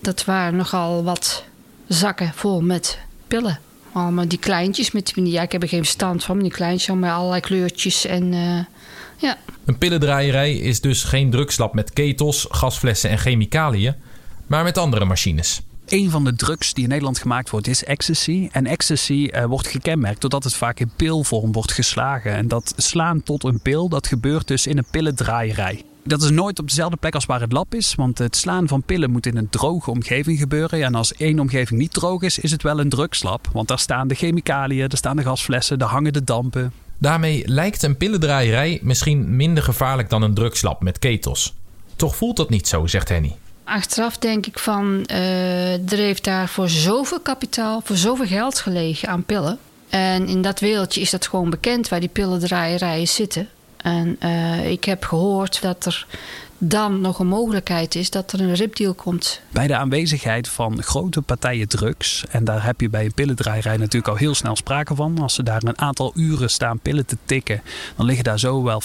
dat 0.00 0.24
waren 0.24 0.56
nogal 0.56 1.04
wat 1.04 1.44
zakken 1.88 2.32
vol 2.34 2.60
met 2.60 2.98
pillen. 3.26 3.58
Allemaal 3.92 4.28
die 4.28 4.38
kleintjes 4.38 4.90
met 4.90 5.12
ja, 5.14 5.42
ik 5.42 5.52
heb 5.52 5.62
er 5.62 5.68
geen 5.68 5.84
verstand 5.84 6.24
van, 6.24 6.34
maar 6.34 6.44
die 6.44 6.52
kleintjes 6.52 6.96
met 6.96 7.10
allerlei 7.10 7.40
kleurtjes 7.40 8.06
en 8.06 8.32
uh, 8.32 8.64
ja. 9.16 9.38
Een 9.64 9.78
pillendraaierij 9.78 10.56
is 10.56 10.80
dus 10.80 11.04
geen 11.04 11.30
drugslab 11.30 11.74
met 11.74 11.92
ketels, 11.92 12.46
gasflessen 12.50 13.10
en 13.10 13.18
chemicaliën, 13.18 13.94
maar 14.46 14.64
met 14.64 14.78
andere 14.78 15.04
machines. 15.04 15.60
Een 15.90 16.10
van 16.10 16.24
de 16.24 16.34
drugs 16.34 16.74
die 16.74 16.82
in 16.82 16.90
Nederland 16.90 17.18
gemaakt 17.18 17.50
wordt 17.50 17.66
is 17.66 17.84
ecstasy. 17.84 18.48
En 18.52 18.66
ecstasy 18.66 19.28
uh, 19.30 19.44
wordt 19.44 19.66
gekenmerkt 19.66 20.20
doordat 20.20 20.44
het 20.44 20.54
vaak 20.54 20.80
in 20.80 20.90
pilvorm 20.96 21.52
wordt 21.52 21.72
geslagen. 21.72 22.32
En 22.32 22.48
dat 22.48 22.74
slaan 22.76 23.22
tot 23.22 23.44
een 23.44 23.60
pil, 23.60 23.88
dat 23.88 24.06
gebeurt 24.06 24.46
dus 24.46 24.66
in 24.66 24.78
een 24.78 24.86
pillendraaierij. 24.90 25.84
Dat 26.04 26.22
is 26.22 26.30
nooit 26.30 26.58
op 26.58 26.68
dezelfde 26.68 26.96
plek 26.96 27.14
als 27.14 27.26
waar 27.26 27.40
het 27.40 27.52
lab 27.52 27.74
is. 27.74 27.94
Want 27.94 28.18
het 28.18 28.36
slaan 28.36 28.68
van 28.68 28.82
pillen 28.82 29.10
moet 29.10 29.26
in 29.26 29.36
een 29.36 29.48
droge 29.48 29.90
omgeving 29.90 30.38
gebeuren. 30.38 30.82
En 30.82 30.94
als 30.94 31.14
één 31.14 31.38
omgeving 31.38 31.80
niet 31.80 31.92
droog 31.92 32.22
is, 32.22 32.38
is 32.38 32.50
het 32.50 32.62
wel 32.62 32.80
een 32.80 32.88
drugslab. 32.88 33.48
Want 33.52 33.68
daar 33.68 33.78
staan 33.78 34.08
de 34.08 34.14
chemicaliën, 34.14 34.88
daar 34.88 34.98
staan 34.98 35.16
de 35.16 35.22
gasflessen, 35.22 35.78
daar 35.78 35.88
hangen 35.88 36.12
de 36.12 36.24
dampen. 36.24 36.72
Daarmee 36.98 37.42
lijkt 37.46 37.82
een 37.82 37.96
pillendraaierij 37.96 38.78
misschien 38.82 39.36
minder 39.36 39.62
gevaarlijk 39.62 40.10
dan 40.10 40.22
een 40.22 40.34
drugslab 40.34 40.82
met 40.82 40.98
ketels. 40.98 41.54
Toch 41.96 42.16
voelt 42.16 42.36
dat 42.36 42.50
niet 42.50 42.68
zo, 42.68 42.86
zegt 42.86 43.08
Henny. 43.08 43.36
Achteraf 43.64 44.18
denk 44.18 44.46
ik 44.46 44.58
van, 44.58 45.04
uh, 45.10 45.92
er 45.92 45.98
heeft 45.98 46.24
daar 46.24 46.48
voor 46.48 46.68
zoveel 46.68 47.20
kapitaal, 47.20 47.80
voor 47.84 47.96
zoveel 47.96 48.26
geld 48.26 48.58
gelegen 48.58 49.08
aan 49.08 49.24
pillen. 49.24 49.58
En 49.88 50.26
in 50.26 50.42
dat 50.42 50.60
wereldje 50.60 51.00
is 51.00 51.10
dat 51.10 51.26
gewoon 51.26 51.50
bekend 51.50 51.88
waar 51.88 52.00
die 52.00 52.08
pillendraaierijen 52.08 53.08
zitten. 53.08 53.48
En 53.82 54.16
uh, 54.24 54.70
ik 54.70 54.84
heb 54.84 55.04
gehoord 55.04 55.62
dat 55.62 55.84
er 55.84 56.06
dan 56.62 57.00
nog 57.00 57.18
een 57.18 57.26
mogelijkheid 57.26 57.94
is 57.94 58.10
dat 58.10 58.32
er 58.32 58.40
een 58.40 58.54
ripdeal 58.54 58.94
komt. 58.94 59.40
Bij 59.52 59.66
de 59.66 59.76
aanwezigheid 59.76 60.48
van 60.48 60.82
grote 60.82 61.22
partijen 61.22 61.68
drugs, 61.68 62.24
en 62.30 62.44
daar 62.44 62.64
heb 62.64 62.80
je 62.80 62.88
bij 62.88 63.04
een 63.04 63.14
pillendraaierij 63.14 63.76
natuurlijk 63.76 64.08
al 64.08 64.16
heel 64.16 64.34
snel 64.34 64.56
sprake 64.56 64.94
van. 64.94 65.18
Als 65.18 65.34
ze 65.34 65.42
daar 65.42 65.62
een 65.64 65.78
aantal 65.78 66.12
uren 66.14 66.50
staan 66.50 66.78
pillen 66.78 67.06
te 67.06 67.16
tikken, 67.24 67.62
dan 67.96 68.06
liggen 68.06 68.24
daar 68.24 68.38
zo 68.38 68.62
wel 68.62 68.82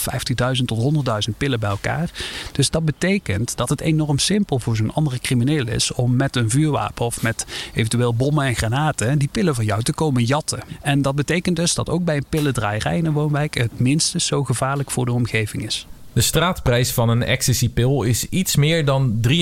50.000 0.58 0.66
tot 0.66 1.06
100.000 1.30 1.38
pillen 1.38 1.60
bij 1.60 1.70
elkaar. 1.70 2.12
Dus 2.52 2.70
dat 2.70 2.86
betekent 2.86 3.58
dat 3.58 3.70
het 3.70 3.82
enorm 3.82 4.18
simpel 4.18 4.60
voor 4.60 4.76
zo'n 4.76 4.94
andere 4.94 5.20
crimineel 5.20 5.68
is 5.68 5.94
om 5.94 6.16
met 6.16 6.36
een 6.36 6.50
vuurwapen 6.50 7.06
of 7.06 7.22
met 7.22 7.46
eventueel 7.74 8.16
bommen 8.16 8.46
en 8.46 8.56
granaten 8.56 9.18
die 9.18 9.30
pillen 9.32 9.56
van 9.56 9.66
jou 9.66 9.84
te 9.84 9.94
komen 9.94 10.24
jatten. 10.24 10.60
En 10.82 11.02
dat 11.02 11.16
betekent 11.16 11.56
dus 11.56 11.74
dat 11.74 11.90
ook 11.90 12.04
bij 12.04 12.18
een 12.18 12.26
pillendraaierij 12.30 12.98
in 12.98 13.06
een 13.06 13.14
woonwijk 13.14 13.58
het 13.58 13.80
minstens 13.80 14.26
zo 14.26 14.44
gevaarlijk 14.44 14.92
voor 14.92 15.06
de 15.06 15.12
omgeving 15.12 15.66
is. 15.66 15.88
De 16.16 16.22
straatprijs 16.22 16.92
van 16.92 17.10
een 17.10 17.24
ecstasy-pil 17.24 18.04
is 18.04 18.30
iets 18.30 18.56
meer 18.56 18.86
dan 18.86 19.20
3,5 19.28 19.38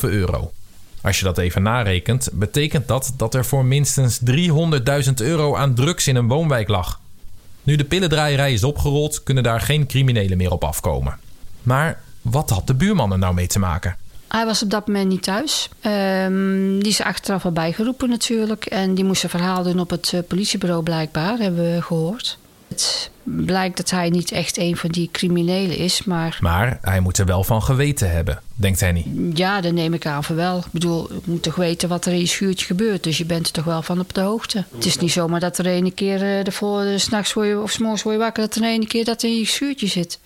euro. 0.00 0.52
Als 1.02 1.18
je 1.18 1.24
dat 1.24 1.38
even 1.38 1.62
narekent, 1.62 2.28
betekent 2.32 2.88
dat 2.88 3.12
dat 3.16 3.34
er 3.34 3.44
voor 3.44 3.64
minstens 3.64 4.20
300.000 4.30 5.12
euro 5.16 5.56
aan 5.56 5.74
drugs 5.74 6.06
in 6.06 6.16
een 6.16 6.28
woonwijk 6.28 6.68
lag. 6.68 7.00
Nu 7.62 7.76
de 7.76 7.84
pillendraaierij 7.84 8.52
is 8.52 8.64
opgerold, 8.64 9.22
kunnen 9.22 9.42
daar 9.42 9.60
geen 9.60 9.86
criminelen 9.86 10.36
meer 10.36 10.52
op 10.52 10.64
afkomen. 10.64 11.18
Maar 11.62 12.00
wat 12.22 12.50
had 12.50 12.66
de 12.66 12.74
buurman 12.74 13.12
er 13.12 13.18
nou 13.18 13.34
mee 13.34 13.46
te 13.46 13.58
maken? 13.58 13.96
Hij 14.28 14.44
was 14.44 14.62
op 14.62 14.70
dat 14.70 14.86
moment 14.86 15.08
niet 15.08 15.22
thuis. 15.22 15.68
Um, 15.82 16.82
die 16.82 16.92
is 16.92 17.00
achteraf 17.00 17.44
al 17.44 17.52
bijgeroepen 17.52 18.08
natuurlijk. 18.08 18.64
En 18.64 18.94
die 18.94 19.04
moest 19.04 19.22
een 19.22 19.30
verhaal 19.30 19.62
doen 19.62 19.80
op 19.80 19.90
het 19.90 20.12
uh, 20.14 20.20
politiebureau 20.28 20.82
blijkbaar, 20.82 21.38
hebben 21.38 21.74
we 21.74 21.82
gehoord. 21.82 22.38
Het 22.68 23.10
blijkt 23.36 23.76
dat 23.76 23.90
hij 23.90 24.08
niet 24.08 24.32
echt 24.32 24.58
een 24.58 24.76
van 24.76 24.90
die 24.90 25.08
criminelen 25.12 25.76
is, 25.76 26.04
maar... 26.04 26.38
Maar 26.40 26.78
hij 26.82 27.00
moet 27.00 27.18
er 27.18 27.26
wel 27.26 27.44
van 27.44 27.62
geweten 27.62 28.10
hebben, 28.10 28.40
denkt 28.54 28.80
Henny. 28.80 29.04
Ja, 29.34 29.60
dat 29.60 29.72
neem 29.72 29.94
ik 29.94 30.06
aan 30.06 30.24
van 30.24 30.36
wel. 30.36 30.58
Ik 30.58 30.72
bedoel, 30.72 31.12
je 31.12 31.20
moet 31.24 31.42
toch 31.42 31.54
weten 31.54 31.88
wat 31.88 32.06
er 32.06 32.12
in 32.12 32.18
je 32.18 32.26
schuurtje 32.26 32.66
gebeurt. 32.66 33.02
Dus 33.02 33.18
je 33.18 33.24
bent 33.24 33.46
er 33.46 33.52
toch 33.52 33.64
wel 33.64 33.82
van 33.82 34.00
op 34.00 34.14
de 34.14 34.20
hoogte. 34.20 34.64
Het 34.74 34.84
is 34.84 34.98
niet 34.98 35.12
zomaar 35.12 35.40
dat 35.40 35.58
er 35.58 35.66
ene 35.66 35.90
keer 35.90 36.22
uh, 36.22 36.46
ervoor, 36.46 36.84
uh, 36.84 36.98
s'nachts 36.98 37.36
of 37.36 37.70
s'morgens 37.70 38.02
word 38.02 38.16
je 38.16 38.22
wakker... 38.22 38.42
dat 38.42 38.54
er 38.54 38.64
ene 38.64 38.86
keer 38.86 39.04
dat 39.04 39.22
in 39.22 39.38
je 39.38 39.46
schuurtje 39.46 39.86
zit. 39.86 40.20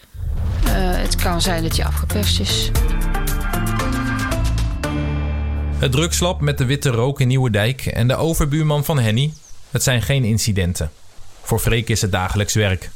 Uh, 0.64 0.72
het 0.74 1.16
kan 1.16 1.40
zijn 1.40 1.62
dat 1.62 1.76
je 1.76 1.84
afgeperst 1.84 2.40
is. 2.40 2.70
Het 5.78 5.92
drugslab 5.92 6.40
met 6.40 6.58
de 6.58 6.64
witte 6.64 6.88
rook 6.88 7.20
in 7.20 7.28
Nieuwedijk 7.28 7.86
en 7.86 8.08
de 8.08 8.16
overbuurman 8.16 8.84
van 8.84 8.98
Henny... 8.98 9.32
het 9.70 9.82
zijn 9.82 10.02
geen 10.02 10.24
incidenten. 10.24 10.90
Voor 11.42 11.58
Freek 11.58 11.88
is 11.88 12.02
het 12.02 12.12
dagelijks 12.12 12.54
werk. 12.54 12.90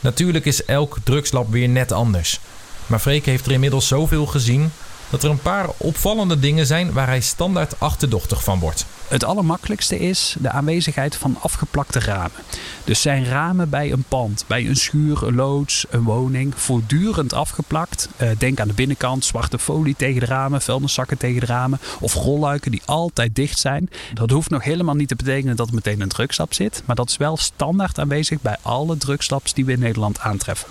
Natuurlijk 0.00 0.44
is 0.44 0.64
elk 0.64 0.96
drugslab 1.04 1.50
weer 1.50 1.68
net 1.68 1.92
anders. 1.92 2.40
Maar 2.86 2.98
Freek 2.98 3.26
heeft 3.26 3.46
er 3.46 3.52
inmiddels 3.52 3.88
zoveel 3.88 4.26
gezien 4.26 4.72
dat 5.10 5.22
er 5.22 5.30
een 5.30 5.38
paar 5.38 5.66
opvallende 5.76 6.38
dingen 6.38 6.66
zijn 6.66 6.92
waar 6.92 7.06
hij 7.06 7.20
standaard 7.20 7.80
achterdochtig 7.80 8.44
van 8.44 8.58
wordt. 8.58 8.86
Het 9.12 9.24
allermakkelijkste 9.24 9.98
is 9.98 10.36
de 10.40 10.50
aanwezigheid 10.50 11.16
van 11.16 11.36
afgeplakte 11.40 12.00
ramen. 12.00 12.42
Dus 12.84 13.00
zijn 13.00 13.24
ramen 13.24 13.70
bij 13.70 13.92
een 13.92 14.04
pand, 14.08 14.44
bij 14.46 14.66
een 14.66 14.76
schuur, 14.76 15.26
een 15.26 15.34
loods, 15.34 15.86
een 15.90 16.02
woning, 16.02 16.52
voortdurend 16.56 17.32
afgeplakt. 17.32 18.08
Uh, 18.22 18.30
denk 18.38 18.60
aan 18.60 18.68
de 18.68 18.74
binnenkant, 18.74 19.24
zwarte 19.24 19.58
folie 19.58 19.94
tegen 19.96 20.20
de 20.20 20.26
ramen, 20.26 20.62
vuilniszakken 20.62 21.18
tegen 21.18 21.40
de 21.40 21.46
ramen 21.46 21.80
of 22.00 22.14
rolluiken 22.14 22.70
die 22.70 22.82
altijd 22.84 23.34
dicht 23.34 23.58
zijn. 23.58 23.90
Dat 24.14 24.30
hoeft 24.30 24.50
nog 24.50 24.64
helemaal 24.64 24.94
niet 24.94 25.08
te 25.08 25.16
betekenen 25.16 25.56
dat 25.56 25.68
er 25.68 25.74
meteen 25.74 26.00
een 26.00 26.08
drugslab 26.08 26.54
zit, 26.54 26.82
maar 26.84 26.96
dat 26.96 27.08
is 27.08 27.16
wel 27.16 27.36
standaard 27.36 27.98
aanwezig 27.98 28.40
bij 28.40 28.56
alle 28.62 28.96
drugslabs 28.96 29.54
die 29.54 29.64
we 29.64 29.72
in 29.72 29.80
Nederland 29.80 30.20
aantreffen. 30.20 30.68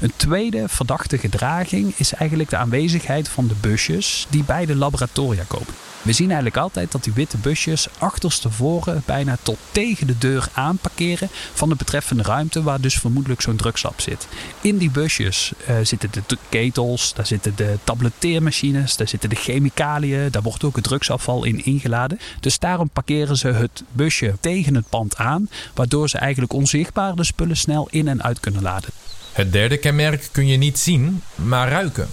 Een 0.00 0.12
tweede 0.16 0.68
verdachte 0.68 1.18
gedraging 1.18 1.92
is 1.96 2.14
eigenlijk 2.14 2.50
de 2.50 2.56
aanwezigheid 2.56 3.28
van 3.28 3.46
de 3.46 3.54
busjes 3.60 4.26
die 4.30 4.44
bij 4.44 4.66
de 4.66 4.76
laboratoria 4.76 5.42
komen. 5.46 5.74
We 6.08 6.14
zien 6.14 6.26
eigenlijk 6.26 6.56
altijd 6.56 6.92
dat 6.92 7.04
die 7.04 7.12
witte 7.12 7.36
busjes 7.36 7.88
achterstevoren 7.98 9.02
bijna 9.06 9.36
tot 9.42 9.58
tegen 9.70 10.06
de 10.06 10.18
deur 10.18 10.48
aanparkeren 10.52 11.28
van 11.52 11.68
de 11.68 11.74
betreffende 11.74 12.22
ruimte 12.22 12.62
waar 12.62 12.80
dus 12.80 12.98
vermoedelijk 12.98 13.40
zo'n 13.40 13.56
drugslab 13.56 14.00
zit. 14.00 14.28
In 14.60 14.78
die 14.78 14.90
busjes 14.90 15.52
uh, 15.68 15.76
zitten 15.82 16.10
de 16.26 16.38
ketels, 16.48 17.14
daar 17.14 17.26
zitten 17.26 17.56
de 17.56 17.78
tabletteermachines, 17.84 18.96
daar 18.96 19.08
zitten 19.08 19.28
de 19.28 19.36
chemicaliën, 19.36 20.30
daar 20.30 20.42
wordt 20.42 20.64
ook 20.64 20.76
het 20.76 20.84
drugsafval 20.84 21.44
in 21.44 21.64
ingeladen. 21.64 22.18
Dus 22.40 22.58
daarom 22.58 22.88
parkeren 22.88 23.36
ze 23.36 23.48
het 23.48 23.82
busje 23.92 24.34
tegen 24.40 24.74
het 24.74 24.88
pand 24.88 25.16
aan, 25.16 25.50
waardoor 25.74 26.08
ze 26.08 26.18
eigenlijk 26.18 26.52
onzichtbaar 26.52 27.14
de 27.14 27.24
spullen 27.24 27.56
snel 27.56 27.88
in 27.90 28.08
en 28.08 28.22
uit 28.22 28.40
kunnen 28.40 28.62
laden. 28.62 28.90
Het 29.32 29.52
derde 29.52 29.76
kenmerk 29.76 30.28
kun 30.32 30.46
je 30.46 30.56
niet 30.56 30.78
zien, 30.78 31.22
maar 31.34 31.68
ruiken. 31.68 32.08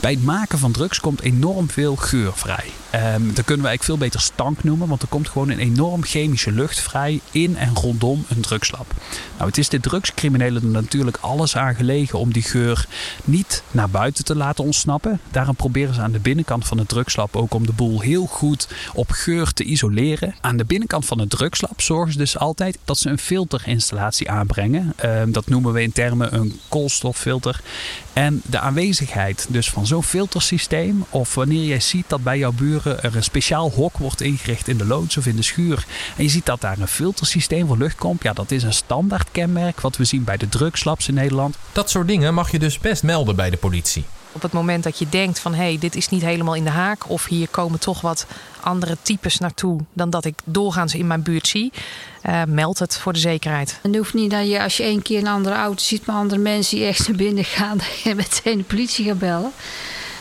Bij 0.00 0.10
het 0.10 0.24
maken 0.24 0.58
van 0.58 0.72
drugs 0.72 1.00
komt 1.00 1.20
enorm 1.20 1.70
veel 1.70 1.96
geur 1.96 2.32
vrij. 2.34 2.70
Um, 2.94 3.34
dat 3.34 3.44
kunnen 3.44 3.64
we 3.64 3.68
eigenlijk 3.68 3.82
veel 3.82 3.98
beter 3.98 4.20
stank 4.20 4.64
noemen, 4.64 4.88
want 4.88 5.02
er 5.02 5.08
komt 5.08 5.28
gewoon 5.28 5.50
een 5.50 5.58
enorm 5.58 6.04
chemische 6.04 6.52
lucht 6.52 6.80
vrij 6.80 7.20
in 7.30 7.56
en 7.56 7.74
rondom 7.74 8.24
een 8.28 8.40
drugslab. 8.40 8.94
Nou, 9.36 9.48
het 9.48 9.58
is 9.58 9.68
de 9.68 9.80
drugscriminelen 9.80 10.62
er 10.62 10.68
natuurlijk 10.68 11.18
alles 11.20 11.56
aan 11.56 11.74
gelegen 11.74 12.18
om 12.18 12.32
die 12.32 12.42
geur 12.42 12.86
niet 13.24 13.62
naar 13.70 13.90
buiten 13.90 14.24
te 14.24 14.36
laten 14.36 14.64
ontsnappen. 14.64 15.20
Daarom 15.30 15.56
proberen 15.56 15.94
ze 15.94 16.00
aan 16.00 16.12
de 16.12 16.18
binnenkant 16.18 16.66
van 16.66 16.78
het 16.78 16.88
drugslab 16.88 17.36
ook 17.36 17.54
om 17.54 17.66
de 17.66 17.72
boel 17.72 18.00
heel 18.00 18.26
goed 18.26 18.68
op 18.94 19.10
geur 19.10 19.52
te 19.52 19.64
isoleren. 19.64 20.34
Aan 20.40 20.56
de 20.56 20.64
binnenkant 20.64 21.06
van 21.06 21.18
het 21.18 21.30
drugslab 21.30 21.80
zorgen 21.80 22.12
ze 22.12 22.18
dus 22.18 22.38
altijd 22.38 22.78
dat 22.84 22.98
ze 22.98 23.08
een 23.08 23.18
filterinstallatie 23.18 24.30
aanbrengen. 24.30 24.94
Um, 25.04 25.32
dat 25.32 25.48
noemen 25.48 25.72
we 25.72 25.82
in 25.82 25.92
termen 25.92 26.34
een 26.34 26.60
koolstoffilter. 26.68 27.60
En 28.12 28.42
de 28.44 28.58
aanwezigheid 28.58 29.46
dus 29.48 29.70
van 29.70 29.86
zo'n 29.86 30.02
filtersysteem, 30.02 31.04
of 31.10 31.34
wanneer 31.34 31.64
jij 31.64 31.80
ziet 31.80 32.04
dat 32.06 32.22
bij 32.22 32.38
jouw 32.38 32.52
buren 32.82 33.02
er 33.02 33.16
een 33.16 33.22
speciaal 33.22 33.70
hok 33.70 33.96
wordt 33.96 34.20
ingericht 34.20 34.68
in 34.68 34.78
de 34.78 34.86
loods 34.86 35.16
of 35.16 35.26
in 35.26 35.36
de 35.36 35.42
schuur, 35.42 35.86
en 36.16 36.22
je 36.22 36.30
ziet 36.30 36.46
dat 36.46 36.60
daar 36.60 36.78
een 36.78 36.88
filtersysteem 36.88 37.66
voor 37.66 37.78
lucht 37.78 37.96
komt, 37.96 38.22
ja, 38.22 38.32
dat 38.32 38.50
is 38.50 38.62
een 38.62 38.72
standaard 38.72 39.28
kenmerk 39.30 39.80
wat 39.80 39.96
we 39.96 40.04
zien 40.04 40.24
bij 40.24 40.36
de 40.36 40.48
drugslabs 40.48 41.08
in 41.08 41.14
Nederland. 41.14 41.56
Dat 41.72 41.90
soort 41.90 42.08
dingen 42.08 42.34
mag 42.34 42.50
je 42.50 42.58
dus 42.58 42.78
best 42.78 43.02
melden 43.02 43.36
bij 43.36 43.50
de 43.50 43.56
politie. 43.56 44.04
Op 44.32 44.42
het 44.42 44.52
moment 44.52 44.84
dat 44.84 44.98
je 44.98 45.08
denkt 45.08 45.38
van 45.38 45.54
hé, 45.54 45.62
hey, 45.62 45.78
dit 45.78 45.96
is 45.96 46.08
niet 46.08 46.22
helemaal 46.22 46.54
in 46.54 46.64
de 46.64 46.70
haak 46.70 47.10
of 47.10 47.26
hier 47.26 47.48
komen 47.48 47.80
toch 47.80 48.00
wat 48.00 48.26
andere 48.60 48.96
types 49.02 49.38
naartoe 49.38 49.80
dan 49.92 50.10
dat 50.10 50.24
ik 50.24 50.38
doorgaans 50.44 50.94
in 50.94 51.06
mijn 51.06 51.22
buurt 51.22 51.46
zie, 51.46 51.72
uh, 52.22 52.42
meld 52.44 52.78
het 52.78 52.98
voor 52.98 53.12
de 53.12 53.18
zekerheid. 53.18 53.78
En 53.82 53.88
het 53.88 53.98
hoeft 53.98 54.14
niet 54.14 54.30
dat 54.30 54.48
je 54.48 54.62
als 54.62 54.76
je 54.76 54.82
één 54.82 55.02
keer 55.02 55.18
een 55.18 55.26
andere 55.26 55.54
auto 55.54 55.82
ziet 55.82 56.06
met 56.06 56.16
andere 56.16 56.40
mensen 56.40 56.76
die 56.76 56.86
echt 56.86 57.08
naar 57.08 57.16
binnen 57.16 57.44
gaan, 57.44 57.78
dat 57.84 58.00
je 58.02 58.14
meteen 58.14 58.58
de 58.58 58.64
politie 58.64 59.04
gaat 59.04 59.18
bellen. 59.18 59.52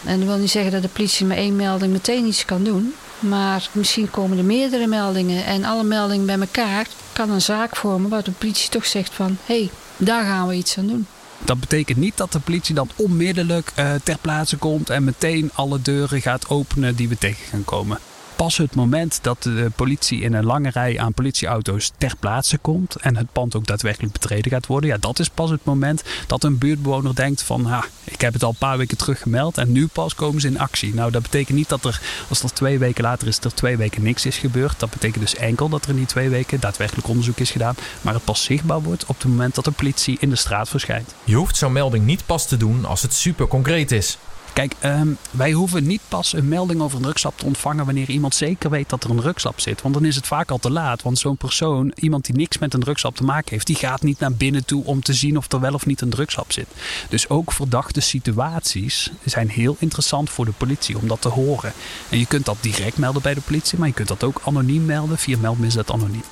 En 0.06 0.20
dat 0.20 0.28
wil 0.28 0.38
niet 0.38 0.50
zeggen 0.50 0.72
dat 0.72 0.82
de 0.82 0.88
politie 0.88 1.26
met 1.26 1.38
één 1.38 1.56
melding 1.56 1.92
meteen 1.92 2.26
iets 2.26 2.46
kan 2.46 2.64
doen. 2.64 2.94
Maar 3.20 3.70
misschien 3.72 4.10
komen 4.10 4.38
er 4.38 4.44
meerdere 4.44 4.88
meldingen 4.88 5.46
en 5.46 5.64
alle 5.64 5.84
meldingen 5.84 6.26
bij 6.26 6.40
elkaar 6.40 6.88
kan 7.14 7.30
een 7.30 7.42
zaak 7.42 7.76
vormen 7.76 8.10
waar 8.10 8.24
de 8.24 8.32
politie 8.32 8.70
toch 8.70 8.86
zegt 8.86 9.14
van 9.14 9.38
hé, 9.46 9.60
hey, 9.60 9.70
daar 9.98 10.26
gaan 10.26 10.48
we 10.48 10.54
iets 10.54 10.78
aan 10.78 10.88
doen. 10.88 11.08
Dat 11.46 11.60
betekent 11.60 11.98
niet 11.98 12.18
dat 12.18 12.32
de 12.32 12.40
politie 12.40 12.76
dan 12.76 12.90
onmiddellijk 12.96 13.72
uh, 13.80 13.94
ter 14.04 14.18
plaatse 14.22 14.58
komt 14.58 14.90
en 14.90 15.04
meteen 15.04 15.50
alle 15.54 15.82
deuren 15.82 16.22
gaat 16.22 16.50
openen 16.50 16.96
die 16.96 17.10
we 17.10 17.18
tegen 17.18 17.46
gaan 17.46 17.64
komen 17.64 18.00
pas 18.40 18.58
het 18.58 18.76
moment 18.76 19.20
dat 19.22 19.44
de 19.44 19.72
politie 19.76 20.22
in 20.22 20.34
een 20.34 20.46
lange 20.46 20.70
rij 20.70 21.00
aan 21.00 21.14
politieauto's 21.14 21.92
ter 21.98 22.14
plaatse 22.20 22.58
komt 22.58 22.96
en 22.96 23.16
het 23.16 23.32
pand 23.32 23.56
ook 23.56 23.66
daadwerkelijk 23.66 24.14
betreden 24.14 24.52
gaat 24.52 24.66
worden, 24.66 24.90
ja, 24.90 24.98
dat 25.00 25.20
is 25.20 25.30
pas 25.30 25.50
het 25.50 25.64
moment 25.64 26.04
dat 26.28 26.44
een 26.44 26.58
buurtbewoner 26.58 27.16
denkt 27.16 27.44
van, 27.44 27.66
ha, 27.66 27.86
ik 28.04 28.22
heb 28.22 28.34
het 28.34 28.44
al 28.44 28.50
een 28.50 28.56
paar 28.56 28.78
weken 28.78 28.98
terug 28.98 29.22
gemeld 29.22 29.58
en 29.58 29.72
nu 29.72 29.88
pas 29.88 30.16
komen 30.16 30.42
ze 30.42 30.48
in 30.48 30.60
actie. 30.60 30.94
Nou, 30.94 31.12
dat 31.12 31.22
betekent 31.22 31.58
niet 31.58 31.70
dat 31.70 31.86
er, 31.86 32.02
als 32.30 32.44
er 32.44 32.54
twee 32.54 32.80
weken 32.80 33.04
later 33.04 33.28
is, 33.28 33.40
er 33.40 33.54
twee 33.54 33.78
weken 33.78 34.04
niks 34.04 34.26
is 34.26 34.38
gebeurd. 34.38 34.80
Dat 34.80 34.90
betekent 34.90 35.22
dus 35.22 35.36
enkel 35.36 35.70
dat 35.70 35.84
er 35.84 35.90
in 35.90 35.96
die 35.96 36.06
twee 36.06 36.30
weken 36.30 36.60
daadwerkelijk 36.60 37.08
onderzoek 37.08 37.38
is 37.40 37.52
gedaan, 37.52 37.76
maar 38.02 38.14
het 38.14 38.24
pas 38.24 38.44
zichtbaar 38.44 38.82
wordt 38.82 39.06
op 39.06 39.18
het 39.22 39.32
moment 39.32 39.56
dat 39.56 39.66
de 39.66 39.72
politie 39.72 40.18
in 40.20 40.30
de 40.30 40.36
straat 40.36 40.70
verschijnt. 40.70 41.14
Je 41.24 41.36
hoeft 41.36 41.58
zo'n 41.58 41.72
melding 41.72 42.06
niet 42.06 42.26
pas 42.26 42.48
te 42.48 42.58
doen 42.58 42.86
als 42.86 43.02
het 43.02 43.14
super 43.14 43.48
concreet 43.48 43.92
is. 43.92 44.18
Kijk, 44.54 44.76
um, 44.84 45.18
wij 45.32 45.52
hoeven 45.52 45.88
niet 45.88 46.02
pas 46.08 46.34
een 46.34 46.48
melding 46.48 46.82
over 46.82 46.98
een 46.98 47.04
drugslab 47.04 47.38
te 47.38 47.46
ontvangen 47.46 47.86
wanneer 47.86 48.10
iemand 48.10 48.36
zeker 48.36 48.70
weet 48.70 48.90
dat 48.90 49.04
er 49.04 49.10
een 49.10 49.18
drugslab 49.18 49.60
zit. 49.60 49.82
Want 49.82 49.94
dan 49.94 50.06
is 50.06 50.16
het 50.16 50.28
vaak 50.28 50.52
al 50.52 50.58
te 50.58 50.72
laat. 50.72 51.02
Want 51.02 51.20
zo'n 51.20 51.38
persoon, 51.38 51.92
iemand 51.96 52.26
die 52.26 52.36
niks 52.36 52.58
met 52.58 52.74
een 52.74 52.80
drugslab 52.80 53.16
te 53.16 53.24
maken 53.24 53.52
heeft, 53.52 53.68
die 53.68 53.76
gaat 53.76 54.02
niet 54.02 54.20
naar 54.20 54.34
binnen 54.34 54.66
toe 54.66 54.86
om 54.86 55.02
te 55.02 55.14
zien 55.14 55.38
of 55.38 55.52
er 55.52 55.60
wel 55.60 55.74
of 55.74 55.86
niet 55.86 56.02
een 56.02 56.10
drugslab 56.10 56.52
zit. 56.52 56.68
Dus 57.10 57.30
ook 57.30 57.52
verdachte 57.52 58.00
situaties 58.00 59.12
zijn 59.26 59.50
heel 59.50 59.76
interessant 59.80 60.30
voor 60.30 60.46
de 60.46 60.52
politie 60.52 60.98
om 60.98 61.08
dat 61.08 61.22
te 61.22 61.30
horen. 61.30 61.74
En 62.10 62.20
je 62.20 62.26
kunt 62.26 62.46
dat 62.46 62.58
direct 62.62 62.98
melden 62.98 63.22
bij 63.22 63.34
de 63.34 63.42
politie, 63.42 63.80
maar 63.80 63.88
je 63.88 63.94
kunt 63.94 64.08
dat 64.08 64.24
ook 64.24 64.42
anoniem 64.46 64.86
melden 64.86 65.18
via 65.18 65.38
meldmisdaad 65.38 65.92
anoniem. 65.92 66.24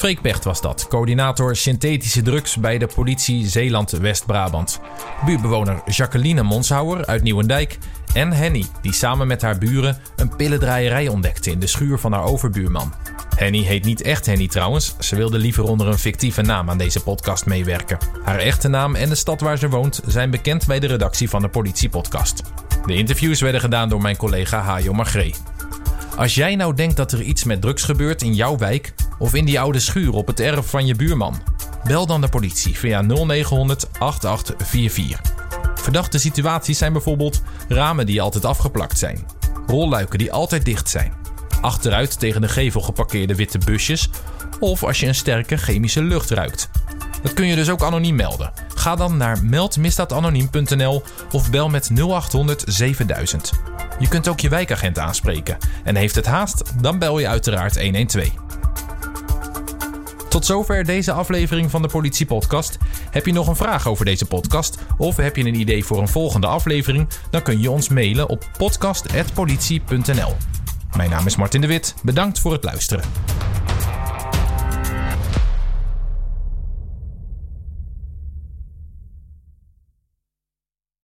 Freek 0.00 0.20
Pecht 0.20 0.44
was 0.44 0.60
dat, 0.60 0.86
coördinator 0.88 1.56
synthetische 1.56 2.22
drugs 2.22 2.56
bij 2.56 2.78
de 2.78 2.86
politie 2.94 3.48
Zeeland-West-Brabant. 3.48 4.80
Buurbewoner 5.24 5.82
Jacqueline 5.86 6.42
Monshouwer 6.42 7.06
uit 7.06 7.22
Nieuwendijk 7.22 7.78
en 8.12 8.32
Henny, 8.32 8.64
die 8.82 8.92
samen 8.92 9.26
met 9.26 9.42
haar 9.42 9.58
buren 9.58 9.98
een 10.16 10.36
pillendraaierij 10.36 11.08
ontdekte 11.08 11.50
in 11.50 11.58
de 11.58 11.66
schuur 11.66 11.98
van 11.98 12.12
haar 12.12 12.24
overbuurman. 12.24 12.92
Henny 13.36 13.62
heet 13.62 13.84
niet 13.84 14.02
echt 14.02 14.26
Henny 14.26 14.48
trouwens, 14.48 14.94
ze 14.98 15.16
wilde 15.16 15.38
liever 15.38 15.64
onder 15.64 15.86
een 15.86 15.98
fictieve 15.98 16.42
naam 16.42 16.70
aan 16.70 16.78
deze 16.78 17.02
podcast 17.02 17.46
meewerken. 17.46 17.98
Haar 18.24 18.38
echte 18.38 18.68
naam 18.68 18.94
en 18.94 19.08
de 19.08 19.14
stad 19.14 19.40
waar 19.40 19.58
ze 19.58 19.68
woont 19.68 20.00
zijn 20.06 20.30
bekend 20.30 20.66
bij 20.66 20.80
de 20.80 20.86
redactie 20.86 21.28
van 21.28 21.42
de 21.42 21.48
Politiepodcast. 21.48 22.42
De 22.86 22.94
interviews 22.94 23.40
werden 23.40 23.60
gedaan 23.60 23.88
door 23.88 24.02
mijn 24.02 24.16
collega 24.16 24.60
Hajo 24.60 24.92
Magree. 24.92 25.34
Als 26.16 26.34
jij 26.34 26.56
nou 26.56 26.74
denkt 26.74 26.96
dat 26.96 27.12
er 27.12 27.22
iets 27.22 27.44
met 27.44 27.60
drugs 27.60 27.82
gebeurt 27.82 28.22
in 28.22 28.34
jouw 28.34 28.56
wijk 28.56 28.92
of 29.20 29.34
in 29.34 29.44
die 29.44 29.60
oude 29.60 29.80
schuur 29.80 30.12
op 30.12 30.26
het 30.26 30.40
erf 30.40 30.66
van 30.66 30.86
je 30.86 30.94
buurman, 30.94 31.42
bel 31.84 32.06
dan 32.06 32.20
de 32.20 32.28
politie 32.28 32.78
via 32.78 33.00
0900 33.00 33.86
8844. 33.98 35.32
Verdachte 35.74 36.18
situaties 36.18 36.78
zijn 36.78 36.92
bijvoorbeeld 36.92 37.42
ramen 37.68 38.06
die 38.06 38.22
altijd 38.22 38.44
afgeplakt 38.44 38.98
zijn, 38.98 39.26
rolluiken 39.66 40.18
die 40.18 40.32
altijd 40.32 40.64
dicht 40.64 40.88
zijn, 40.88 41.12
achteruit 41.60 42.18
tegen 42.18 42.40
de 42.40 42.48
gevel 42.48 42.80
geparkeerde 42.80 43.34
witte 43.34 43.58
busjes 43.58 44.10
of 44.60 44.84
als 44.84 45.00
je 45.00 45.06
een 45.06 45.14
sterke 45.14 45.56
chemische 45.56 46.02
lucht 46.02 46.30
ruikt. 46.30 46.70
Dat 47.22 47.34
kun 47.34 47.46
je 47.46 47.54
dus 47.54 47.70
ook 47.70 47.82
anoniem 47.82 48.16
melden. 48.16 48.52
Ga 48.74 48.96
dan 48.96 49.16
naar 49.16 49.44
meldmisdaadanoniem.nl 49.44 51.02
of 51.32 51.50
bel 51.50 51.68
met 51.68 51.90
0800 51.94 52.64
7000. 52.66 53.52
Je 53.98 54.08
kunt 54.08 54.28
ook 54.28 54.40
je 54.40 54.48
wijkagent 54.48 54.98
aanspreken. 54.98 55.56
En 55.84 55.96
heeft 55.96 56.14
het 56.14 56.26
haast, 56.26 56.62
dan 56.80 56.98
bel 56.98 57.18
je 57.18 57.28
uiteraard 57.28 57.80
112. 57.82 58.49
Tot 60.40 60.48
zover 60.48 60.84
deze 60.84 61.12
aflevering 61.12 61.70
van 61.70 61.82
de 61.82 61.88
Politie 61.88 62.26
Podcast. 62.26 62.78
Heb 63.10 63.26
je 63.26 63.32
nog 63.32 63.48
een 63.48 63.56
vraag 63.56 63.86
over 63.86 64.04
deze 64.04 64.26
podcast 64.26 64.78
of 64.98 65.16
heb 65.16 65.36
je 65.36 65.44
een 65.44 65.60
idee 65.60 65.84
voor 65.84 65.98
een 65.98 66.08
volgende 66.08 66.46
aflevering? 66.46 67.08
Dan 67.30 67.42
kun 67.42 67.60
je 67.60 67.70
ons 67.70 67.88
mailen 67.88 68.28
op 68.28 68.48
podcast.politie.nl. 68.56 70.36
Mijn 70.96 71.10
naam 71.10 71.26
is 71.26 71.36
Martin 71.36 71.60
de 71.60 71.66
Wit. 71.66 71.94
Bedankt 72.02 72.38
voor 72.38 72.52
het 72.52 72.64
luisteren. 72.64 73.04